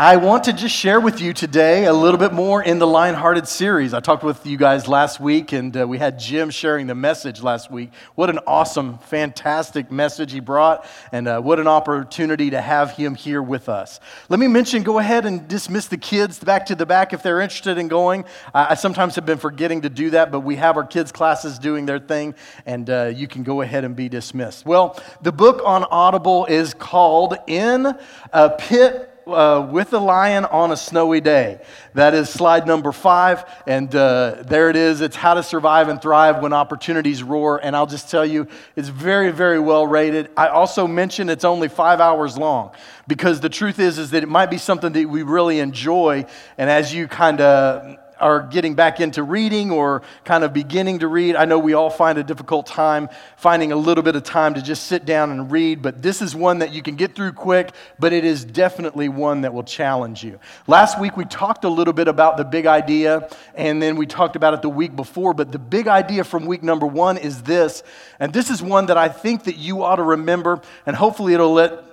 [0.00, 3.48] I want to just share with you today a little bit more in the Lionhearted
[3.48, 3.92] series.
[3.92, 7.42] I talked with you guys last week, and uh, we had Jim sharing the message
[7.42, 7.90] last week.
[8.14, 13.16] What an awesome, fantastic message he brought, and uh, what an opportunity to have him
[13.16, 13.98] here with us.
[14.28, 17.40] Let me mention go ahead and dismiss the kids back to the back if they're
[17.40, 18.24] interested in going.
[18.54, 21.58] I, I sometimes have been forgetting to do that, but we have our kids' classes
[21.58, 22.36] doing their thing,
[22.66, 24.64] and uh, you can go ahead and be dismissed.
[24.64, 27.98] Well, the book on Audible is called In
[28.32, 31.60] a Pit uh, with a lion on a snowy day.
[31.94, 35.00] That is slide number five, and uh, there it is.
[35.00, 37.60] It's how to survive and thrive when opportunities roar.
[37.62, 40.30] And I'll just tell you, it's very, very well rated.
[40.36, 42.72] I also mentioned it's only five hours long
[43.06, 46.24] because the truth is, is that it might be something that we really enjoy.
[46.56, 51.08] And as you kind of are getting back into reading or kind of beginning to
[51.08, 54.54] read, I know we all find a difficult time finding a little bit of time
[54.54, 57.32] to just sit down and read, but this is one that you can get through
[57.32, 60.38] quick, but it is definitely one that will challenge you.
[60.66, 64.36] Last week we talked a little bit about the big idea, and then we talked
[64.36, 67.82] about it the week before, but the big idea from week number one is this,
[68.20, 71.52] and this is one that I think that you ought to remember, and hopefully it'll
[71.52, 71.87] let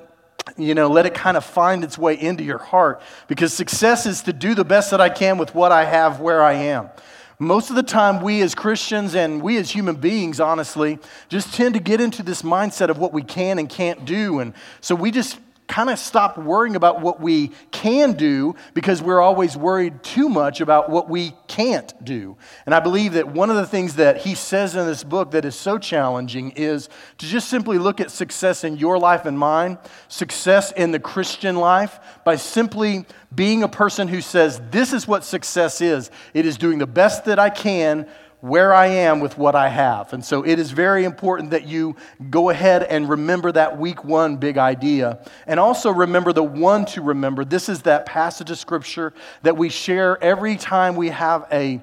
[0.57, 4.21] you know, let it kind of find its way into your heart because success is
[4.23, 6.89] to do the best that I can with what I have where I am.
[7.37, 11.73] Most of the time, we as Christians and we as human beings, honestly, just tend
[11.73, 14.39] to get into this mindset of what we can and can't do.
[14.39, 19.19] And so we just kind of stop worrying about what we can do because we're
[19.19, 22.35] always worried too much about what we can't do.
[22.65, 25.45] And I believe that one of the things that he says in this book that
[25.45, 29.77] is so challenging is to just simply look at success in your life and mine,
[30.09, 35.23] success in the Christian life, by simply being a person who says, This is what
[35.23, 36.11] success is.
[36.33, 38.05] It is doing the best that I can
[38.45, 40.13] where I am with what I have.
[40.13, 41.95] And so it is very important that you
[42.29, 45.19] go ahead and remember that week one big idea.
[45.47, 47.43] And also remember the one to remember.
[47.43, 51.81] This is that passage of scripture that we share every time we have a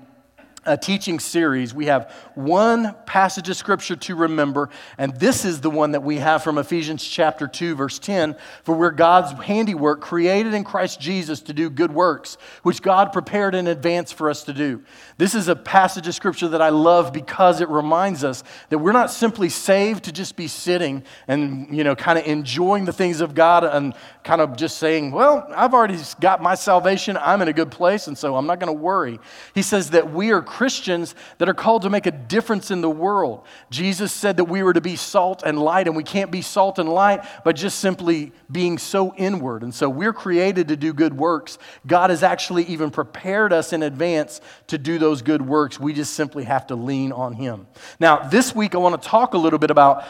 [0.64, 5.70] a teaching series, we have one passage of scripture to remember, and this is the
[5.70, 10.55] one that we have from Ephesians chapter 2, verse 10 For we're God's handiwork, created
[10.55, 14.52] in Christ Jesus to do good works, which God prepared in advance for us to
[14.52, 14.83] do.
[15.17, 18.92] This is a passage of scripture that I love because it reminds us that we're
[18.92, 23.20] not simply saved to just be sitting and, you know, kind of enjoying the things
[23.20, 27.48] of God and kind of just saying, Well, I've already got my salvation, I'm in
[27.48, 29.18] a good place, and so I'm not going to worry.
[29.55, 32.90] He says that we are Christians that are called to make a difference in the
[32.90, 33.44] world.
[33.70, 36.78] Jesus said that we were to be salt and light, and we can't be salt
[36.78, 39.62] and light by just simply being so inward.
[39.62, 41.58] And so we're created to do good works.
[41.86, 45.80] God has actually even prepared us in advance to do those good works.
[45.80, 47.66] We just simply have to lean on Him.
[47.98, 50.04] Now, this week I want to talk a little bit about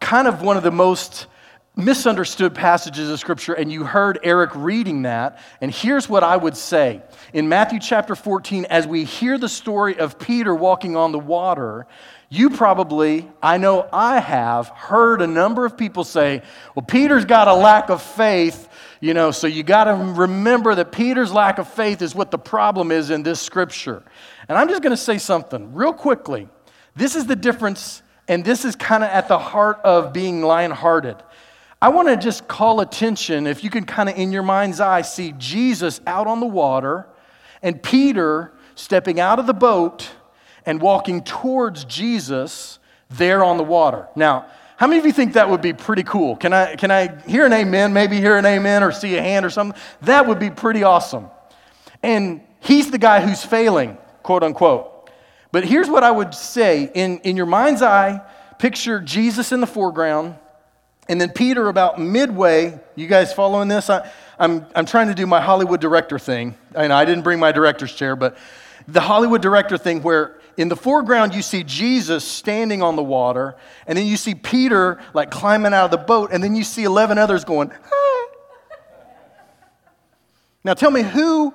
[0.00, 1.26] kind of one of the most
[1.84, 5.38] misunderstood passages of Scripture, and you heard Eric reading that.
[5.60, 7.02] And here's what I would say
[7.32, 11.86] in Matthew chapter 14, as we hear the story of Peter walking on the water,
[12.32, 16.42] you probably, I know I have, heard a number of people say,
[16.76, 18.68] well, Peter's got a lack of faith.
[19.00, 22.38] You know, so you got to remember that Peter's lack of faith is what the
[22.38, 24.04] problem is in this scripture.
[24.48, 26.48] And I'm just going to say something real quickly.
[26.94, 30.70] This is the difference, and this is kind of at the heart of being lion
[30.70, 31.16] hearted.
[31.82, 35.00] I want to just call attention, if you can kind of in your mind's eye
[35.00, 37.06] see Jesus out on the water
[37.62, 40.10] and Peter stepping out of the boat
[40.66, 44.08] and walking towards Jesus there on the water.
[44.14, 44.46] Now,
[44.76, 46.36] how many of you think that would be pretty cool?
[46.36, 47.94] Can I, can I hear an amen?
[47.94, 49.78] Maybe hear an amen or see a hand or something?
[50.02, 51.28] That would be pretty awesome.
[52.02, 55.10] And he's the guy who's failing, quote unquote.
[55.50, 58.20] But here's what I would say in, in your mind's eye,
[58.58, 60.36] picture Jesus in the foreground
[61.10, 63.90] and then Peter, about midway, you guys following this?
[63.90, 66.54] I, I'm, I'm trying to do my Hollywood director thing.
[66.72, 68.38] Know I didn't bring my director's chair, but
[68.86, 73.56] the Hollywood director thing where in the foreground you see Jesus standing on the water,
[73.88, 76.84] and then you see Peter like climbing out of the boat, and then you see
[76.84, 78.26] 11 others going, ah.
[80.62, 81.52] Now tell me who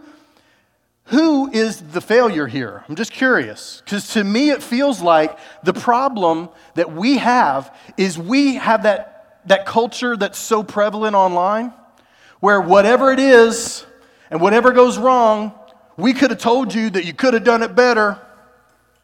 [1.06, 2.84] who is the failure here?
[2.90, 3.81] I'm just curious.
[3.86, 9.15] Because to me, it feels like the problem that we have is we have that
[9.46, 11.74] that culture that's so prevalent online,
[12.40, 13.86] where whatever it is
[14.30, 15.54] and whatever goes wrong,
[15.98, 18.20] we could have told you that you could have done it better,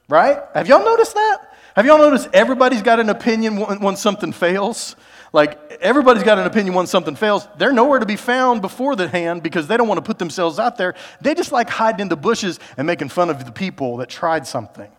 [0.09, 0.39] right?
[0.53, 1.37] Have y'all noticed that?
[1.75, 4.97] Have y'all noticed everybody's got an opinion when, something fails?
[5.31, 7.47] Like, everybody's got an opinion when something fails.
[7.57, 10.59] They're nowhere to be found before the hand because they don't want to put themselves
[10.59, 10.95] out there.
[11.21, 14.45] They just like hiding in the bushes and making fun of the people that tried
[14.45, 14.91] something.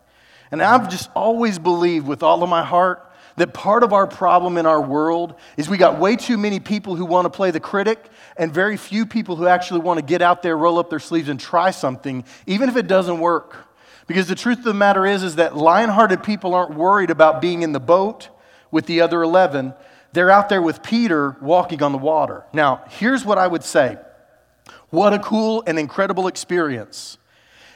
[0.51, 3.07] And I've just always believed with all of my heart
[3.37, 6.97] that part of our problem in our world is we got way too many people
[6.97, 8.05] who want to play the critic
[8.37, 11.29] and very few people who actually want to get out there, roll up their sleeves,
[11.29, 13.69] and try something, even if it doesn't work.
[14.07, 17.63] Because the truth of the matter is, is that lion-hearted people aren't worried about being
[17.63, 18.29] in the boat
[18.71, 19.75] with the other 11.
[20.13, 22.45] They're out there with Peter walking on the water.
[22.53, 23.99] Now, here's what I would say.
[24.91, 27.17] What a cool and incredible experience.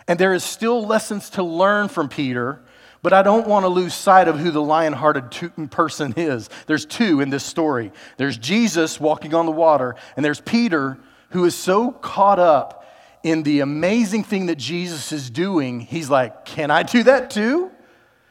[0.09, 2.61] And there is still lessons to learn from Peter,
[3.07, 5.31] but I don't want to lose sight of who the lion hearted
[5.71, 6.51] person is.
[6.67, 10.99] There's two in this story there's Jesus walking on the water, and there's Peter
[11.31, 12.85] who is so caught up
[13.23, 15.79] in the amazing thing that Jesus is doing.
[15.79, 17.71] He's like, Can I do that too?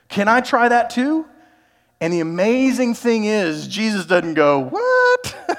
[0.10, 1.26] Can I try that too?
[2.02, 5.58] And the amazing thing is, Jesus doesn't go, What?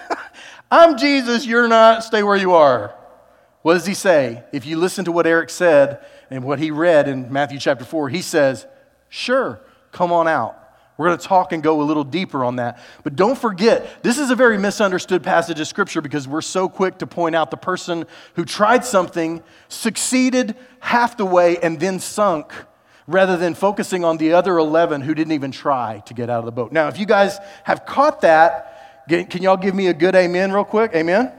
[0.71, 2.95] I'm Jesus, you're not, stay where you are.
[3.63, 4.45] What does he say?
[4.53, 8.11] If you listen to what Eric said and what he read in Matthew chapter 4,
[8.11, 8.67] he says,
[9.09, 9.61] Sure,
[9.93, 10.63] come on out.
[10.97, 12.81] We're going to talk and go a little deeper on that.
[13.05, 16.99] But don't forget, this is a very misunderstood passage of Scripture because we're so quick
[16.99, 22.53] to point out the person who tried something, succeeded half the way, and then sunk,
[23.07, 26.47] rather than focusing on the other 11 who didn't even try to get out of
[26.47, 26.73] the boat.
[26.73, 30.65] Now, if you guys have caught that, can y'all give me a good amen real
[30.65, 30.93] quick?
[30.95, 31.31] Amen?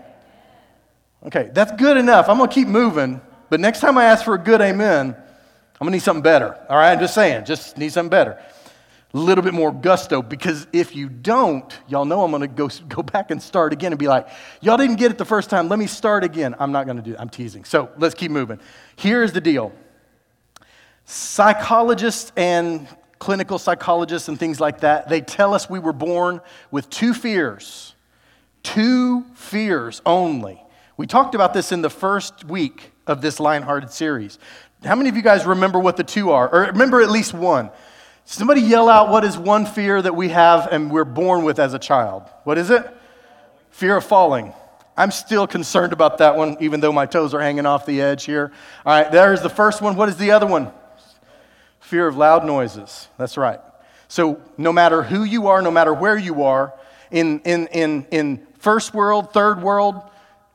[1.25, 2.29] Okay, that's good enough.
[2.29, 5.15] I'm going to keep moving, but next time I ask for a good amen,
[5.79, 6.57] I'm to need something better.
[6.69, 8.41] All right, I'm just saying, just need something better.
[9.13, 13.03] A little bit more gusto, because if you don't, y'all know I'm to go, go
[13.03, 14.27] back and start again and be like,
[14.59, 16.55] y'all didn't get it the first time, let me start again.
[16.59, 17.63] I'm not to do it, I'm teasing.
[17.63, 18.59] So let's keep moving.
[18.95, 19.71] Here's the deal
[21.05, 22.87] psychologists and
[23.19, 26.41] clinical psychologists and things like that, they tell us we were born
[26.71, 27.95] with two fears,
[28.63, 30.61] two fears only.
[30.97, 34.37] We talked about this in the first week of this Lion-Hearted series.
[34.83, 36.47] How many of you guys remember what the two are?
[36.47, 37.71] Or remember at least one?
[38.25, 41.73] Somebody yell out what is one fear that we have and we're born with as
[41.73, 42.23] a child?
[42.43, 42.85] What is it?
[43.71, 44.53] Fear of falling.
[44.97, 48.25] I'm still concerned about that one, even though my toes are hanging off the edge
[48.25, 48.51] here.
[48.85, 49.95] All right, there's the first one.
[49.95, 50.71] What is the other one?
[51.79, 53.07] Fear of loud noises.
[53.17, 53.59] That's right.
[54.07, 56.73] So, no matter who you are, no matter where you are,
[57.11, 60.01] in, in, in, in first world, third world,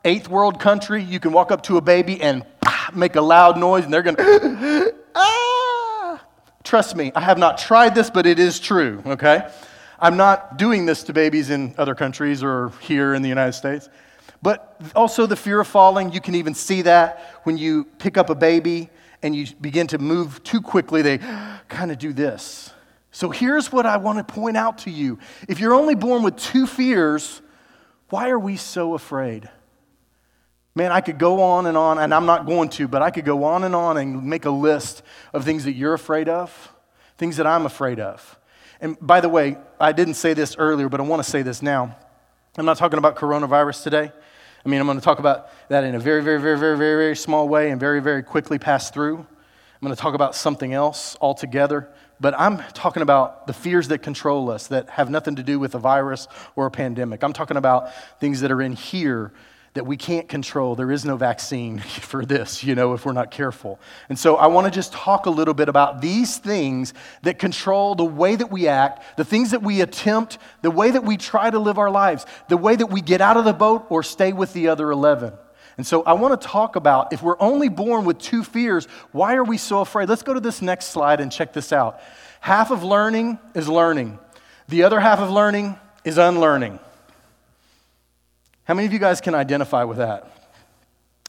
[0.05, 2.45] eighth world country, you can walk up to a baby and
[2.95, 6.25] make a loud noise and they're going to, ah!
[6.65, 9.49] Trust me, I have not tried this, but it is true, okay?
[9.99, 13.89] I'm not doing this to babies in other countries or here in the United States.
[14.43, 18.29] But also the fear of falling, you can even see that when you pick up
[18.29, 18.91] a baby
[19.23, 21.19] and you begin to move too quickly, they
[21.69, 22.73] kind of do this.
[23.13, 25.19] So here's what I want to point out to you.
[25.49, 27.43] If you're only born with two fears,
[28.09, 29.49] why are we so afraid?
[30.75, 33.27] Man, I could go on and on, and I'm not going to, but I could
[33.27, 35.03] go on and on and make a list
[35.35, 36.73] of things that you're afraid of,
[37.19, 38.39] things that I'm afraid of.
[38.81, 41.61] And by the way, I didn't say this earlier, but I want to say this
[41.61, 41.95] now.
[42.57, 44.13] I'm not talking about coronavirus today.
[44.65, 46.97] I mean, I'm going to talk about that in a very, very, very, very, very,
[46.97, 49.19] very small way and very, very quickly pass through.
[49.19, 51.91] I'm going to talk about something else altogether.
[52.21, 55.75] But I'm talking about the fears that control us that have nothing to do with
[55.75, 57.25] a virus or a pandemic.
[57.25, 57.91] I'm talking about
[58.21, 59.33] things that are in here
[59.75, 60.75] that we can't control.
[60.75, 63.81] There is no vaccine for this, you know, if we're not careful.
[64.09, 66.93] And so I want to just talk a little bit about these things
[67.23, 71.05] that control the way that we act, the things that we attempt, the way that
[71.05, 73.87] we try to live our lives, the way that we get out of the boat
[73.89, 75.33] or stay with the other 11.
[75.79, 79.37] And so I want to talk about if we're only born with two fears, why
[79.37, 80.09] are we so afraid?
[80.09, 82.01] Let's go to this next slide and check this out.
[82.41, 84.19] Half of learning is learning,
[84.69, 86.79] the other half of learning is unlearning.
[88.65, 90.31] How many of you guys can identify with that?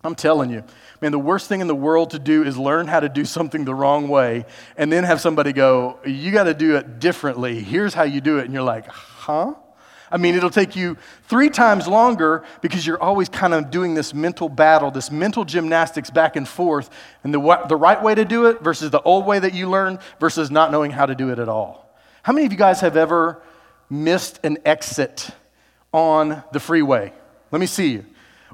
[0.03, 0.63] I'm telling you,
[1.01, 3.63] man, the worst thing in the world to do is learn how to do something
[3.63, 7.61] the wrong way and then have somebody go, You got to do it differently.
[7.61, 8.45] Here's how you do it.
[8.45, 9.53] And you're like, Huh?
[10.11, 14.13] I mean, it'll take you three times longer because you're always kind of doing this
[14.13, 16.91] mental battle, this mental gymnastics back and forth,
[17.23, 19.99] and the, the right way to do it versus the old way that you learned
[20.19, 21.97] versus not knowing how to do it at all.
[22.21, 23.41] How many of you guys have ever
[23.89, 25.31] missed an exit
[25.91, 27.11] on the freeway?
[27.53, 28.01] Let me see.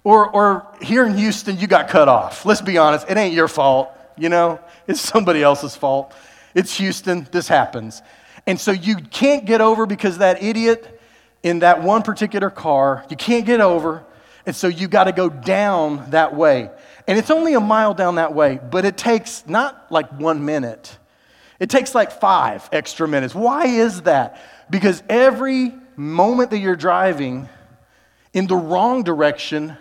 [0.04, 2.46] Or, or here in Houston, you got cut off.
[2.46, 4.60] Let's be honest, it ain't your fault, you know?
[4.88, 6.14] It's somebody else's fault.
[6.54, 8.02] It's Houston, this happens.
[8.46, 11.00] And so you can't get over because that idiot
[11.44, 14.04] in that one particular car, you can't get over.
[14.46, 16.70] And so you got to go down that way.
[17.08, 20.98] And it's only a mile down that way, but it takes not like one minute,
[21.58, 23.34] it takes like five extra minutes.
[23.34, 24.42] Why is that?
[24.70, 27.48] Because every moment that you're driving,
[28.34, 29.76] in the wrong direction,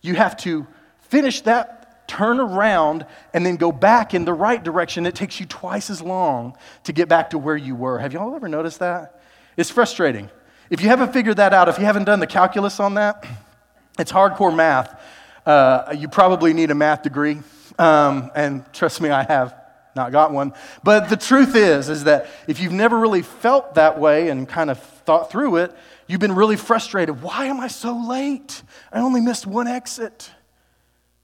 [0.00, 0.66] you have to
[1.08, 5.06] finish that, turn around, and then go back in the right direction.
[5.06, 7.98] It takes you twice as long to get back to where you were.
[7.98, 9.20] Have y'all ever noticed that?
[9.56, 10.30] It's frustrating.
[10.70, 13.26] If you haven't figured that out, if you haven't done the calculus on that,
[13.98, 15.00] it's hardcore math.
[15.46, 17.40] Uh, you probably need a math degree.
[17.78, 19.54] Um, and trust me, I have
[19.94, 20.52] not got one.
[20.82, 24.70] But the truth is, is that if you've never really felt that way and kind
[24.70, 25.74] of thought through it,
[26.08, 27.22] you've been really frustrated.
[27.22, 28.62] Why am I so late?
[28.92, 30.30] I only missed one exit.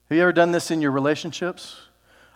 [0.09, 1.81] Have you ever done this in your relationships?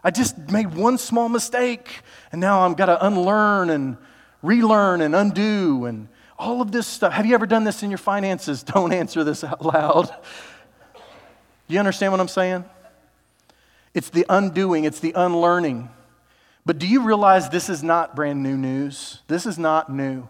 [0.03, 2.01] I just made one small mistake,
[2.31, 3.97] and now I've got to unlearn and
[4.41, 7.13] relearn and undo and all of this stuff.
[7.13, 8.63] Have you ever done this in your finances?
[8.73, 10.07] Don't answer this out loud.
[11.67, 12.65] Do you understand what I'm saying?
[13.93, 15.89] It's the undoing, it's the unlearning.
[16.65, 19.19] But do you realize this is not brand new news?
[19.27, 20.27] This is not new.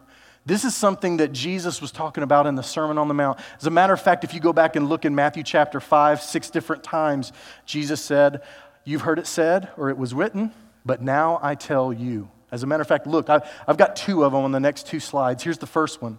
[0.50, 3.38] This is something that Jesus was talking about in the Sermon on the Mount.
[3.60, 6.24] As a matter of fact, if you go back and look in Matthew chapter 5,
[6.24, 7.32] six different times,
[7.68, 8.42] Jesus said,
[8.84, 10.52] You've heard it said, or it was written,
[10.84, 12.32] but now I tell you.
[12.52, 15.00] As a matter of fact, look, I've got two of them on the next two
[15.00, 15.44] slides.
[15.44, 16.18] Here's the first one.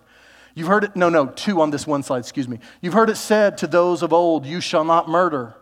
[0.55, 2.61] You've heard it, no, no, two on this one slide, excuse me.
[2.81, 5.57] You've heard it said to those of old, You shall not murder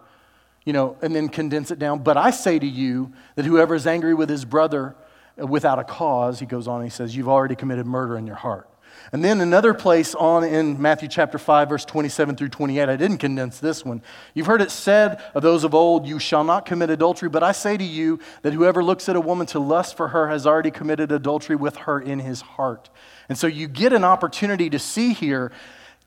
[0.69, 2.01] you know, and then condense it down.
[2.01, 4.95] But I say to you that whoever is angry with his brother
[5.39, 8.69] without a cause, he goes on, he says, you've already committed murder in your heart.
[9.13, 13.19] And then another place on in Matthew chapter 5, verse 27 through 28, I didn't
[13.19, 14.03] condense this one.
[14.35, 17.53] You've heard it said of those of old, You shall not commit adultery, but I
[17.53, 20.71] say to you that whoever looks at a woman to lust for her has already
[20.71, 22.91] committed adultery with her in his heart.
[23.29, 25.53] And so you get an opportunity to see here,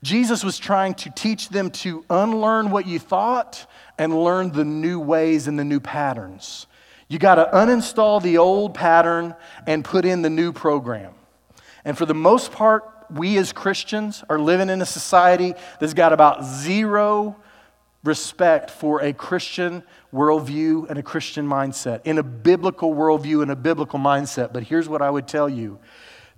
[0.02, 3.66] Jesus was trying to teach them to unlearn what you thought
[3.98, 6.66] and learn the new ways and the new patterns.
[7.12, 9.34] You got to uninstall the old pattern
[9.66, 11.12] and put in the new program.
[11.84, 16.14] And for the most part, we as Christians are living in a society that's got
[16.14, 17.36] about zero
[18.02, 23.56] respect for a Christian worldview and a Christian mindset, in a biblical worldview and a
[23.56, 24.54] biblical mindset.
[24.54, 25.80] But here's what I would tell you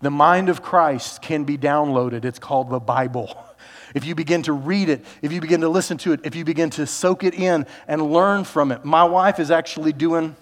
[0.00, 2.24] the mind of Christ can be downloaded.
[2.24, 3.38] It's called the Bible.
[3.94, 6.44] if you begin to read it, if you begin to listen to it, if you
[6.44, 8.84] begin to soak it in and learn from it.
[8.84, 10.34] My wife is actually doing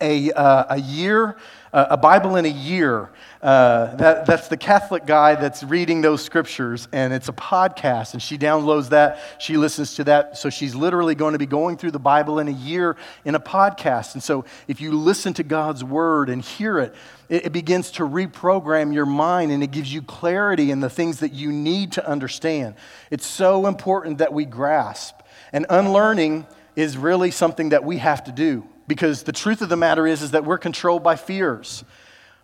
[0.00, 1.36] a, uh, a year,
[1.72, 3.10] uh, a Bible in a year.
[3.42, 8.22] Uh, that, that's the Catholic guy that's reading those scriptures, and it's a podcast, and
[8.22, 9.18] she downloads that.
[9.38, 10.38] She listens to that.
[10.38, 13.40] So she's literally going to be going through the Bible in a year in a
[13.40, 14.14] podcast.
[14.14, 16.94] And so if you listen to God's word and hear it,
[17.28, 21.20] it, it begins to reprogram your mind and it gives you clarity in the things
[21.20, 22.76] that you need to understand.
[23.10, 25.16] It's so important that we grasp.
[25.52, 26.46] And unlearning
[26.76, 30.22] is really something that we have to do because the truth of the matter is,
[30.22, 31.84] is that we're controlled by fears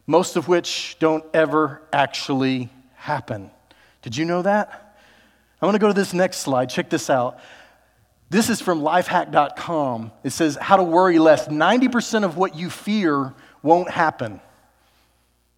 [0.09, 3.51] most of which don't ever actually happen.
[4.01, 4.97] Did you know that?
[5.61, 6.71] I want to go to this next slide.
[6.71, 7.39] Check this out.
[8.31, 10.13] This is from lifehack.com.
[10.25, 11.49] It says, How to worry less.
[11.49, 14.41] 90% of what you fear won't happen.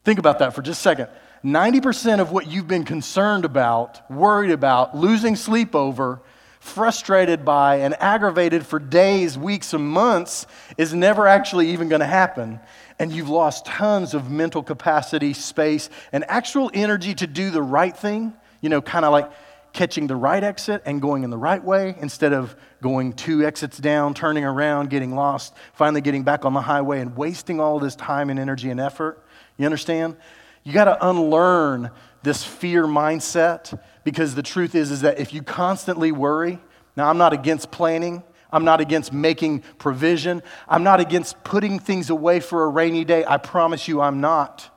[0.05, 1.09] Think about that for just a second.
[1.45, 6.21] 90% of what you've been concerned about, worried about, losing sleep over,
[6.61, 10.47] frustrated by, and aggravated for days, weeks, and months
[10.79, 12.61] is never actually even going to happen
[13.01, 17.97] and you've lost tons of mental capacity, space, and actual energy to do the right
[17.97, 19.33] thing, you know, kind of like
[19.73, 23.79] catching the right exit and going in the right way instead of going two exits
[23.79, 27.97] down, turning around, getting lost, finally getting back on the highway and wasting all this
[27.97, 29.25] time and energy and effort.
[29.57, 30.17] You understand?
[30.63, 31.91] You got to unlearn
[32.23, 36.59] this fear mindset because the truth is is that if you constantly worry,
[36.97, 38.23] now I'm not against planning,
[38.53, 40.43] I'm not against making provision.
[40.69, 43.25] I'm not against putting things away for a rainy day.
[43.25, 44.69] I promise you I'm not.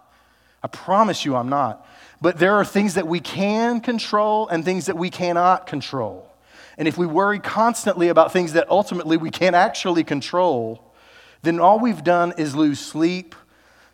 [0.61, 1.85] I promise you I'm not.
[2.21, 6.29] But there are things that we can control and things that we cannot control.
[6.77, 10.93] And if we worry constantly about things that ultimately we can't actually control,
[11.41, 13.35] then all we've done is lose sleep,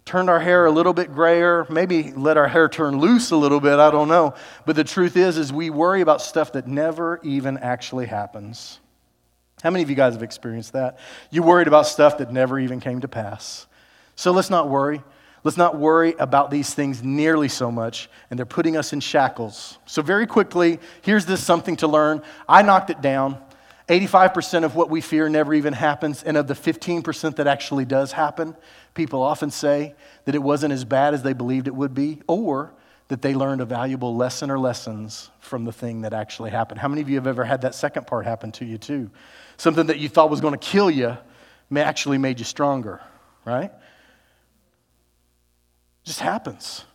[0.09, 3.59] turned our hair a little bit grayer, maybe let our hair turn loose a little
[3.59, 4.33] bit, I don't know.
[4.65, 8.79] But the truth is is we worry about stuff that never even actually happens.
[9.61, 10.97] How many of you guys have experienced that?
[11.29, 13.67] You worried about stuff that never even came to pass.
[14.15, 15.03] So let's not worry.
[15.43, 19.77] Let's not worry about these things nearly so much, and they're putting us in shackles.
[19.85, 22.23] So, very quickly, here's this something to learn.
[22.47, 23.37] I knocked it down.
[23.87, 28.11] 85% of what we fear never even happens, and of the 15% that actually does
[28.11, 28.55] happen,
[28.99, 32.73] people often say that it wasn't as bad as they believed it would be, or
[33.07, 36.81] that they learned a valuable lesson or lessons from the thing that actually happened.
[36.81, 39.09] How many of you have ever had that second part happen to you, too?
[39.59, 41.17] something that you thought was going to kill you
[41.69, 43.01] may actually made you stronger,
[43.45, 43.71] right?
[46.03, 46.85] Just happens.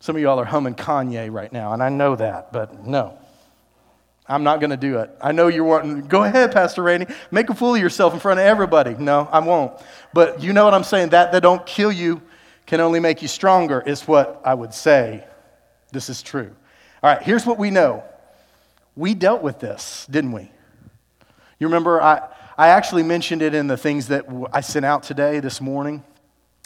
[0.00, 3.18] Some of y'all are humming Kanye right now, and I know that, but no.
[4.32, 5.10] I'm not going to do it.
[5.20, 8.40] I know you're wanting, go ahead, Pastor Randy, make a fool of yourself in front
[8.40, 8.94] of everybody.
[8.94, 9.78] No, I won't.
[10.14, 11.10] But you know what I'm saying?
[11.10, 12.22] That that don't kill you
[12.64, 15.24] can only make you stronger, is what I would say.
[15.92, 16.50] This is true.
[17.02, 18.04] All right, here's what we know
[18.96, 20.50] we dealt with this, didn't we?
[21.58, 25.40] You remember, I, I actually mentioned it in the things that I sent out today,
[25.40, 26.02] this morning.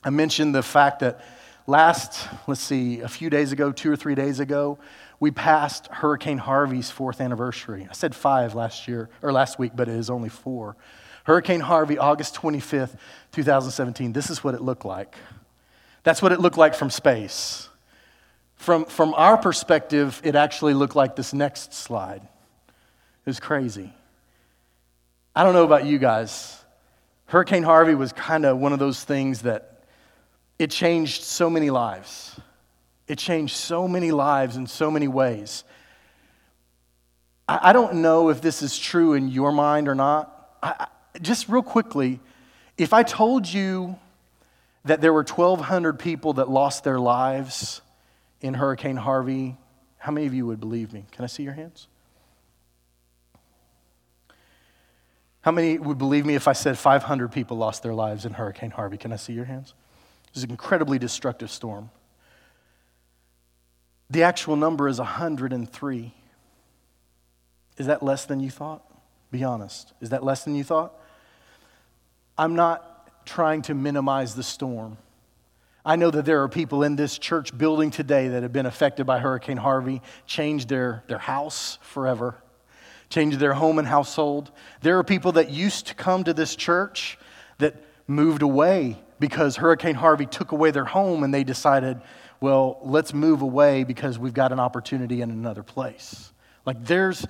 [0.05, 1.25] I mentioned the fact that
[1.67, 4.79] last, let's see, a few days ago, two or three days ago,
[5.19, 7.87] we passed Hurricane Harvey's fourth anniversary.
[7.89, 10.77] I said five last year, or last week, but it is only four.
[11.25, 12.97] Hurricane Harvey, August 25th,
[13.33, 14.13] 2017.
[14.13, 15.17] This is what it looked like.
[16.05, 17.69] That's what it looked like from space.
[18.57, 22.23] From, from our perspective, it actually looked like this next slide.
[22.23, 23.93] It was crazy.
[25.35, 26.65] I don't know about you guys.
[27.27, 29.83] Hurricane Harvey was kind of one of those things that
[30.59, 32.39] it changed so many lives.
[33.09, 35.65] It changed so many lives in so many ways.
[37.49, 40.59] I, don't know if this is true in your mind or not.
[40.63, 40.89] I,
[41.23, 42.19] just real quickly,
[42.77, 43.97] if I told you
[44.85, 47.83] that there were 1,200 people that lost their lives
[48.41, 49.57] in Hurricane Harvey,
[49.99, 51.05] how many of you would believe me?
[51.13, 51.87] Can I see your hands?
[55.43, 58.73] How many would believe me if I said 500 people lost their lives in Hurricane
[58.73, 58.97] Harvey?
[58.97, 59.75] Can I see your hands?
[60.29, 61.91] It was an incredibly destructive storm.
[64.11, 66.15] The actual number is 103.
[67.77, 68.83] Is that less than you thought?
[69.31, 69.93] Be honest.
[70.01, 70.95] Is that less than you thought?
[72.39, 74.99] I'm not trying to minimize the storm.
[75.85, 79.07] I know that there are people in this church building today that have been affected
[79.07, 82.35] by Hurricane Harvey, changed their, their house forever,
[83.09, 84.51] changed their home and household.
[84.83, 87.19] There are people that used to come to this church
[87.59, 87.77] that
[88.09, 92.01] moved away because Hurricane Harvey took away their home and they decided,
[92.41, 96.33] well, let's move away because we've got an opportunity in another place.
[96.65, 97.27] Like there's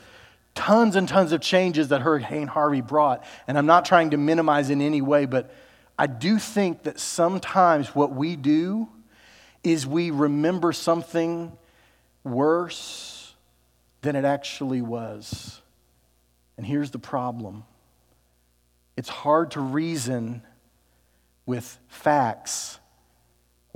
[0.55, 4.71] tons and tons of changes that Hurricane Harvey brought, and I'm not trying to minimize
[4.71, 5.53] in any way, but
[5.99, 8.89] I do think that sometimes what we do
[9.63, 11.57] is we remember something
[12.25, 13.35] worse
[14.03, 15.61] than it actually was.
[16.57, 17.65] And here's the problem
[18.97, 20.43] it's hard to reason
[21.45, 22.79] with facts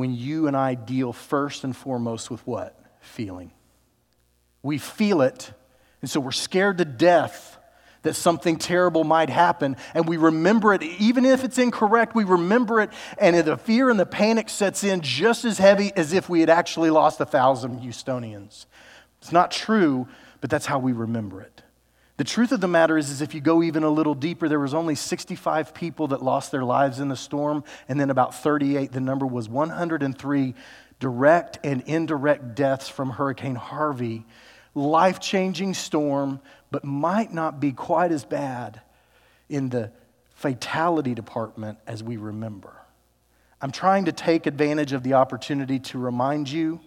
[0.01, 2.75] when you and I deal first and foremost with what?
[3.03, 3.53] Feeling.
[4.63, 5.53] We feel it,
[6.01, 7.59] and so we're scared to death
[8.01, 12.81] that something terrible might happen, and we remember it, even if it's incorrect, we remember
[12.81, 16.41] it, and the fear and the panic sets in just as heavy as if we
[16.41, 18.65] had actually lost a thousand Houstonians.
[19.21, 20.09] It's not true,
[20.41, 21.63] but that's how we remember it.
[22.21, 24.61] The truth of the matter is, is if you go even a little deeper, there
[24.61, 28.93] was only 65 people that lost their lives in the storm, and then about 38,
[28.93, 30.55] the number was 103
[30.99, 34.27] direct and indirect deaths from Hurricane Harvey.
[34.75, 38.83] Life changing storm but might not be quite as bad
[39.49, 39.91] in the
[40.35, 42.77] fatality department as we remember.
[43.63, 46.81] I'm trying to take advantage of the opportunity to remind you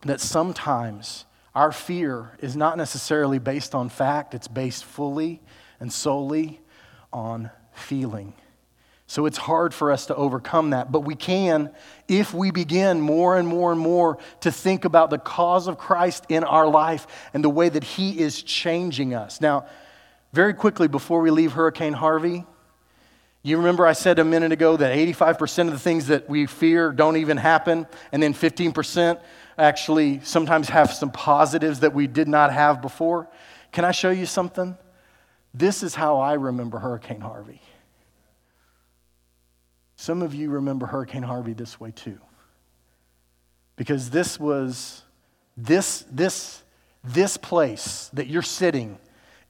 [0.00, 5.40] that sometimes our fear is not necessarily based on fact, it's based fully
[5.80, 6.60] and solely
[7.12, 8.34] on feeling.
[9.06, 11.70] So it's hard for us to overcome that, but we can
[12.08, 16.24] if we begin more and more and more to think about the cause of Christ
[16.30, 19.40] in our life and the way that He is changing us.
[19.40, 19.66] Now,
[20.32, 22.46] very quickly before we leave Hurricane Harvey,
[23.42, 26.90] you remember I said a minute ago that 85% of the things that we fear
[26.90, 29.20] don't even happen, and then 15%
[29.58, 33.28] actually sometimes have some positives that we did not have before.
[33.72, 34.76] Can I show you something?
[35.54, 37.60] This is how I remember Hurricane Harvey.
[39.96, 42.18] Some of you remember Hurricane Harvey this way too.
[43.76, 45.02] Because this was
[45.56, 46.62] this this
[47.04, 48.98] this place that you're sitting,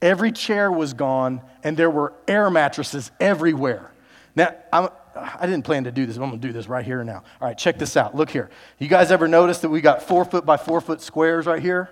[0.01, 3.91] every chair was gone and there were air mattresses everywhere.
[4.35, 7.01] Now, I'm, I didn't plan to do this, but I'm gonna do this right here
[7.01, 7.23] and now.
[7.39, 8.15] All right, check this out.
[8.15, 8.49] Look here.
[8.79, 11.89] You guys ever notice that we got four foot by four foot squares right here?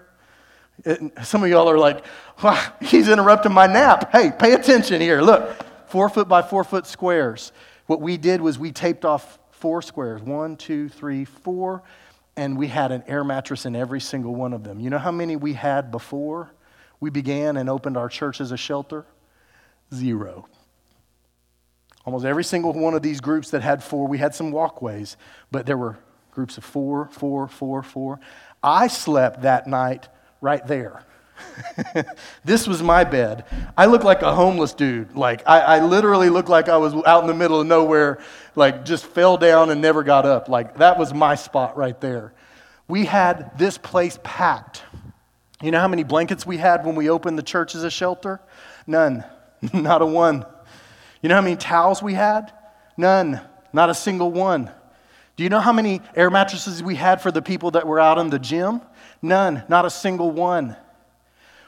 [0.84, 2.04] It, some of y'all are like,
[2.42, 4.12] wow, he's interrupting my nap.
[4.12, 5.22] Hey, pay attention here.
[5.22, 5.56] Look,
[5.88, 7.52] four foot by four foot squares.
[7.86, 11.84] What we did was we taped off four squares one, two, three, four,
[12.36, 14.80] and we had an air mattress in every single one of them.
[14.80, 16.52] You know how many we had before
[17.00, 19.06] we began and opened our church as a shelter?
[19.94, 20.48] Zero.
[22.06, 25.18] Almost every single one of these groups that had four, we had some walkways,
[25.52, 26.00] but there were
[26.32, 28.20] groups of four, four, four, four.
[28.64, 30.08] I slept that night
[30.40, 31.04] right there.
[32.46, 33.46] this was my bed.
[33.78, 35.16] I looked like a homeless dude.
[35.16, 38.20] Like, I, I, literally looked like I was out in the middle of nowhere,
[38.56, 40.50] like, just fell down and never got up.
[40.50, 42.34] Like, that was my spot right there.
[42.88, 44.84] We had this place packed.
[45.62, 48.42] You know how many blankets we had when we opened the church as a shelter?
[48.88, 49.24] None.
[49.74, 50.46] Not a one.
[51.22, 52.52] You know how many towels we had?
[52.98, 53.42] None.
[53.74, 54.70] Not a single one.
[55.38, 58.18] Do you know how many air mattresses we had for the people that were out
[58.18, 58.82] in the gym?
[59.22, 60.76] None, not a single one.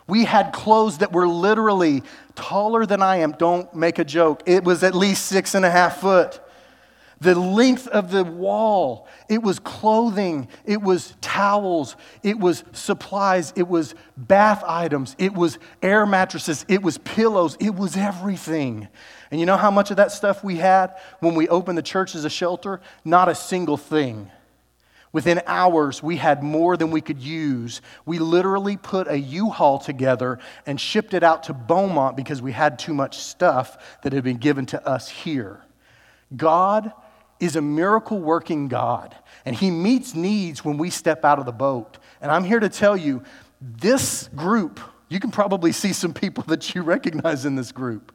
[0.06, 2.04] We had clothes that were literally
[2.36, 3.32] taller than I am.
[3.32, 4.44] Don't make a joke.
[4.46, 6.42] It was at least six and a half foot.
[7.22, 13.66] The length of the wall, it was clothing, it was towels, it was supplies, it
[13.66, 18.90] was bath items, it was air mattresses, it was pillows, it was everything.
[19.34, 22.14] And you know how much of that stuff we had when we opened the church
[22.14, 22.80] as a shelter?
[23.04, 24.30] Not a single thing.
[25.12, 27.82] Within hours, we had more than we could use.
[28.06, 32.52] We literally put a U Haul together and shipped it out to Beaumont because we
[32.52, 35.62] had too much stuff that had been given to us here.
[36.38, 36.94] God
[37.40, 39.16] is a miracle working God,
[39.46, 41.98] and He meets needs when we step out of the boat.
[42.22, 43.24] And I'm here to tell you
[43.60, 48.12] this group, you can probably see some people that you recognize in this group.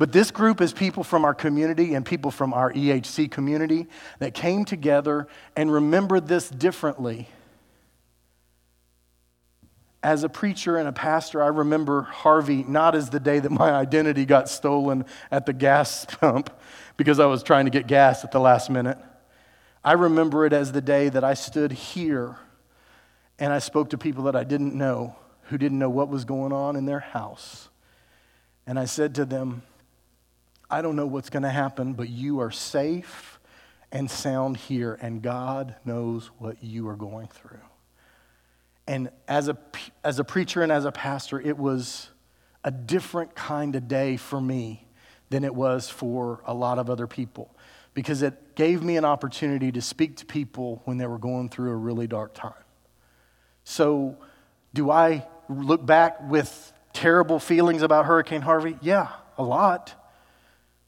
[0.00, 3.86] But this group is people from our community and people from our EHC community
[4.18, 7.28] that came together and remembered this differently.
[10.02, 13.72] As a preacher and a pastor, I remember Harvey not as the day that my
[13.72, 16.48] identity got stolen at the gas pump,
[16.96, 18.96] because I was trying to get gas at the last minute.
[19.84, 22.38] I remember it as the day that I stood here
[23.38, 25.16] and I spoke to people that I didn't know,
[25.48, 27.68] who didn't know what was going on in their house.
[28.66, 29.62] And I said to them,
[30.70, 33.40] I don't know what's going to happen, but you are safe
[33.92, 37.58] and sound here, and God knows what you are going through.
[38.86, 39.58] And as a,
[40.04, 42.08] as a preacher and as a pastor, it was
[42.62, 44.86] a different kind of day for me
[45.30, 47.54] than it was for a lot of other people
[47.94, 51.70] because it gave me an opportunity to speak to people when they were going through
[51.70, 52.52] a really dark time.
[53.64, 54.16] So,
[54.72, 58.76] do I look back with terrible feelings about Hurricane Harvey?
[58.80, 59.99] Yeah, a lot.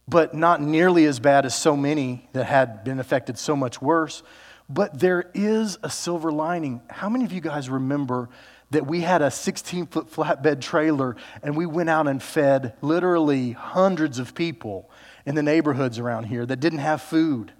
[0.08, 4.22] But not nearly as bad as so many that had been affected so much worse.
[4.68, 6.82] But there is a silver lining.
[6.88, 8.28] How many of you guys remember
[8.70, 13.52] that we had a 16 foot flatbed trailer and we went out and fed literally
[13.52, 14.90] hundreds of people
[15.26, 17.52] in the neighborhoods around here that didn't have food.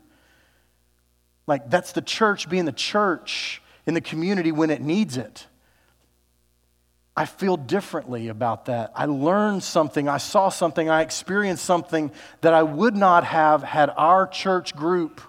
[1.47, 5.47] Like, that's the church being the church in the community when it needs it.
[7.17, 8.93] I feel differently about that.
[8.95, 13.91] I learned something, I saw something, I experienced something that I would not have had
[13.97, 15.21] our church group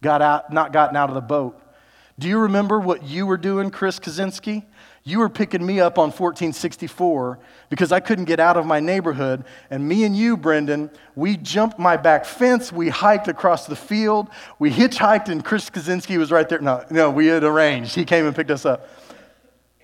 [0.00, 1.60] got out, not gotten out of the boat.
[2.18, 4.64] Do you remember what you were doing, Chris Kaczynski?
[5.04, 7.38] You were picking me up on 1464
[7.70, 9.44] because I couldn't get out of my neighborhood.
[9.70, 12.72] And me and you, Brendan, we jumped my back fence.
[12.72, 14.28] We hiked across the field.
[14.58, 16.60] We hitchhiked, and Chris Kaczynski was right there.
[16.60, 17.94] No, no, we had arranged.
[17.94, 18.88] He came and picked us up.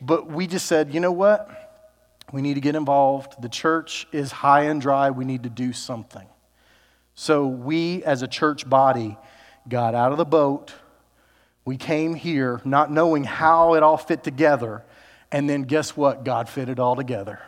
[0.05, 1.49] But we just said, you know what?
[2.33, 3.41] We need to get involved.
[3.41, 5.11] The church is high and dry.
[5.11, 6.27] We need to do something.
[7.15, 9.17] So we, as a church body,
[9.69, 10.75] got out of the boat.
[11.65, 14.85] We came here not knowing how it all fit together
[15.33, 16.23] and then guess what?
[16.25, 17.41] God fit it all together.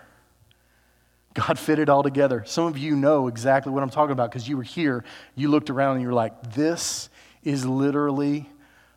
[1.34, 2.42] God fit it all together.
[2.46, 5.04] Some of you know exactly what I'm talking about because you were here.
[5.34, 7.10] You looked around and you were like, this
[7.44, 8.48] is literally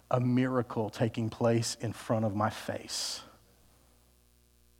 [0.09, 3.21] a miracle taking place in front of my face.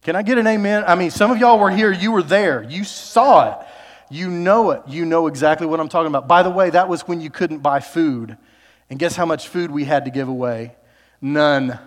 [0.04, 0.86] Can I get an amen?
[0.88, 3.68] I mean, some of y'all were here, you were there, you saw it,
[4.10, 6.28] you know it, you know exactly what I'm talking about.
[6.28, 8.38] By the way, that was when you couldn't buy food.
[8.90, 10.76] And guess how much food we had to give away?
[11.22, 11.78] None.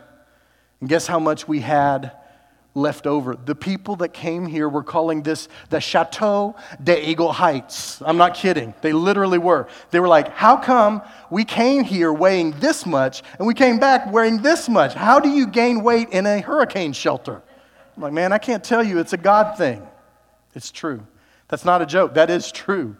[0.80, 2.12] And guess how much we had
[2.74, 3.34] left over?
[3.34, 8.02] The people that came here were calling this the Chateau de Eagle Heights.
[8.02, 8.74] I'm not kidding.
[8.82, 9.68] They literally were.
[9.90, 14.12] They were like, How come we came here weighing this much and we came back
[14.12, 14.92] weighing this much?
[14.92, 17.42] How do you gain weight in a hurricane shelter?
[17.96, 18.98] I'm like, Man, I can't tell you.
[18.98, 19.86] It's a God thing.
[20.54, 21.06] It's true.
[21.48, 22.14] That's not a joke.
[22.14, 22.96] That is true.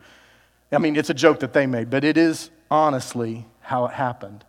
[0.71, 4.45] I mean, it's a joke that they made, but it is honestly how it happened.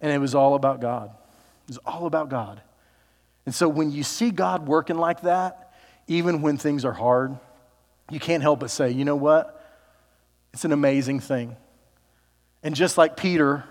[0.00, 1.10] And it was all about God.
[1.10, 2.60] It was all about God.
[3.46, 5.72] And so when you see God working like that,
[6.06, 7.38] even when things are hard,
[8.10, 9.54] you can't help but say, you know what?
[10.52, 11.56] It's an amazing thing.
[12.62, 13.64] And just like Peter,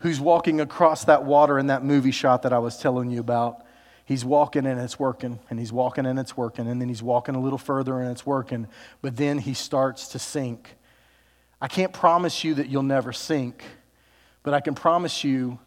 [0.00, 3.64] who's walking across that water in that movie shot that I was telling you about,
[4.08, 7.34] he's walking and it's working, and he's walking and it's working, and then he's walking
[7.34, 8.66] a little further and it's working,
[9.02, 10.76] but then he starts to sink.
[11.60, 13.62] I can't promise you that you'll never sink,
[14.42, 15.58] but I can promise you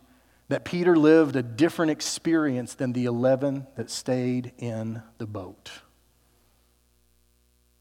[0.47, 5.69] that Peter lived a different experience than the 11 that stayed in the boat.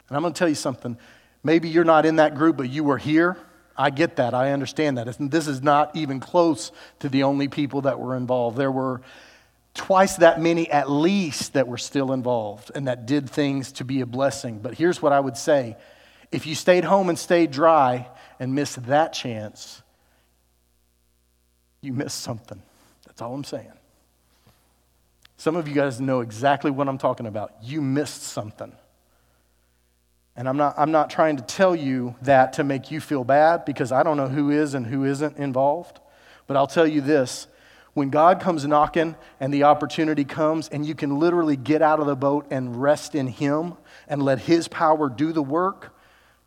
[0.07, 0.95] And I'm going to tell you something.
[1.43, 3.35] Maybe you're not in that group, but you were here.
[3.75, 4.35] I get that.
[4.35, 5.17] I understand that.
[5.19, 8.57] This is not even close to the only people that were involved.
[8.57, 9.01] There were
[9.73, 14.01] twice that many, at least, that were still involved and that did things to be
[14.01, 14.59] a blessing.
[14.59, 15.77] But here's what I would say
[16.31, 18.07] if you stayed home and stayed dry
[18.39, 19.81] and missed that chance,
[21.81, 22.61] you missed something.
[23.05, 23.71] That's all I'm saying.
[25.37, 27.53] Some of you guys know exactly what I'm talking about.
[27.63, 28.71] You missed something.
[30.35, 33.65] And I'm not, I'm not trying to tell you that to make you feel bad
[33.65, 35.99] because I don't know who is and who isn't involved.
[36.47, 37.47] But I'll tell you this
[37.93, 42.05] when God comes knocking and the opportunity comes, and you can literally get out of
[42.05, 43.73] the boat and rest in Him
[44.07, 45.93] and let His power do the work,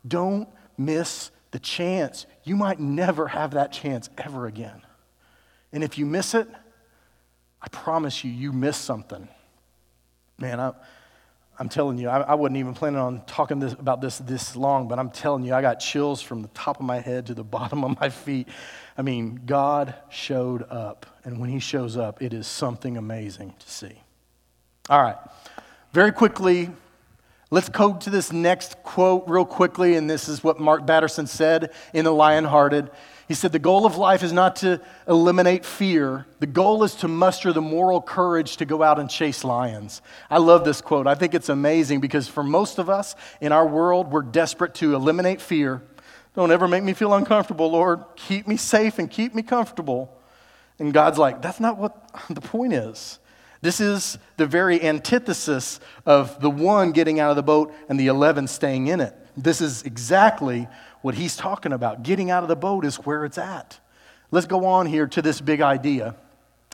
[0.07, 2.25] don't miss the chance.
[2.43, 4.81] You might never have that chance ever again.
[5.71, 6.47] And if you miss it,
[7.61, 9.27] I promise you, you miss something.
[10.37, 10.73] Man, I,
[11.57, 14.87] I'm telling you, I, I wasn't even planning on talking this, about this this long,
[14.87, 17.43] but I'm telling you, I got chills from the top of my head to the
[17.57, 18.47] bottom of my feet.
[18.97, 21.05] I mean, God showed up.
[21.23, 24.01] And when He shows up, it is something amazing to see.
[24.89, 25.17] All right,
[25.93, 26.69] very quickly,
[27.49, 29.95] let's go to this next quote real quickly.
[29.95, 32.91] And this is what Mark Batterson said in The Lionhearted.
[33.27, 36.27] He said, The goal of life is not to eliminate fear.
[36.39, 40.01] The goal is to muster the moral courage to go out and chase lions.
[40.29, 41.07] I love this quote.
[41.07, 44.93] I think it's amazing because for most of us in our world, we're desperate to
[44.93, 45.81] eliminate fear.
[46.35, 48.03] Don't ever make me feel uncomfortable, Lord.
[48.15, 50.15] Keep me safe and keep me comfortable.
[50.79, 53.19] And God's like, That's not what the point is.
[53.61, 58.07] This is the very antithesis of the one getting out of the boat and the
[58.07, 59.15] 11 staying in it.
[59.35, 60.67] This is exactly
[61.01, 62.03] what he's talking about.
[62.03, 63.79] Getting out of the boat is where it's at.
[64.29, 66.15] Let's go on here to this big idea.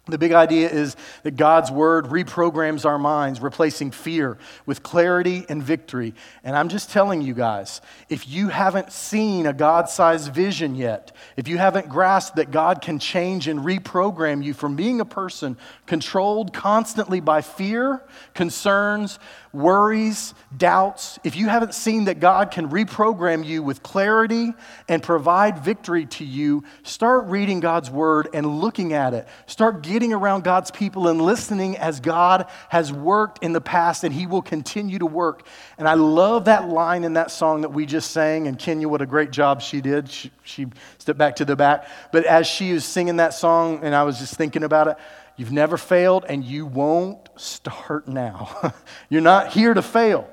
[0.07, 5.61] The big idea is that God's word reprograms our minds, replacing fear with clarity and
[5.61, 6.15] victory.
[6.43, 11.15] And I'm just telling you guys, if you haven't seen a God sized vision yet,
[11.37, 15.55] if you haven't grasped that God can change and reprogram you from being a person
[15.85, 18.01] controlled constantly by fear,
[18.33, 19.19] concerns,
[19.53, 24.53] worries, doubts, if you haven't seen that God can reprogram you with clarity
[24.87, 29.27] and provide victory to you, start reading God's word and looking at it.
[29.47, 34.13] Start getting around God's people and listening as God has worked in the past and
[34.13, 35.45] he will continue to work.
[35.77, 38.47] And I love that line in that song that we just sang.
[38.47, 40.09] And Kenya, what a great job she did.
[40.09, 41.87] She, she stepped back to the back.
[42.11, 44.97] But as she was singing that song, and I was just thinking about it,
[45.37, 48.73] You've never failed, and you won't start now.
[49.09, 50.29] You're not here to fail.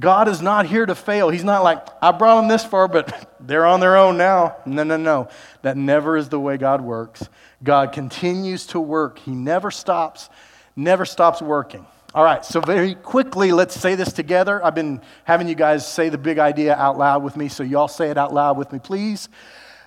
[0.00, 1.28] God is not here to fail.
[1.28, 4.56] He's not like, I brought them this far, but they're on their own now.
[4.64, 5.28] No, no, no.
[5.62, 7.28] That never is the way God works.
[7.62, 10.30] God continues to work, He never stops,
[10.76, 11.84] never stops working.
[12.14, 14.64] All right, so very quickly, let's say this together.
[14.64, 17.88] I've been having you guys say the big idea out loud with me, so y'all
[17.88, 19.28] say it out loud with me, please.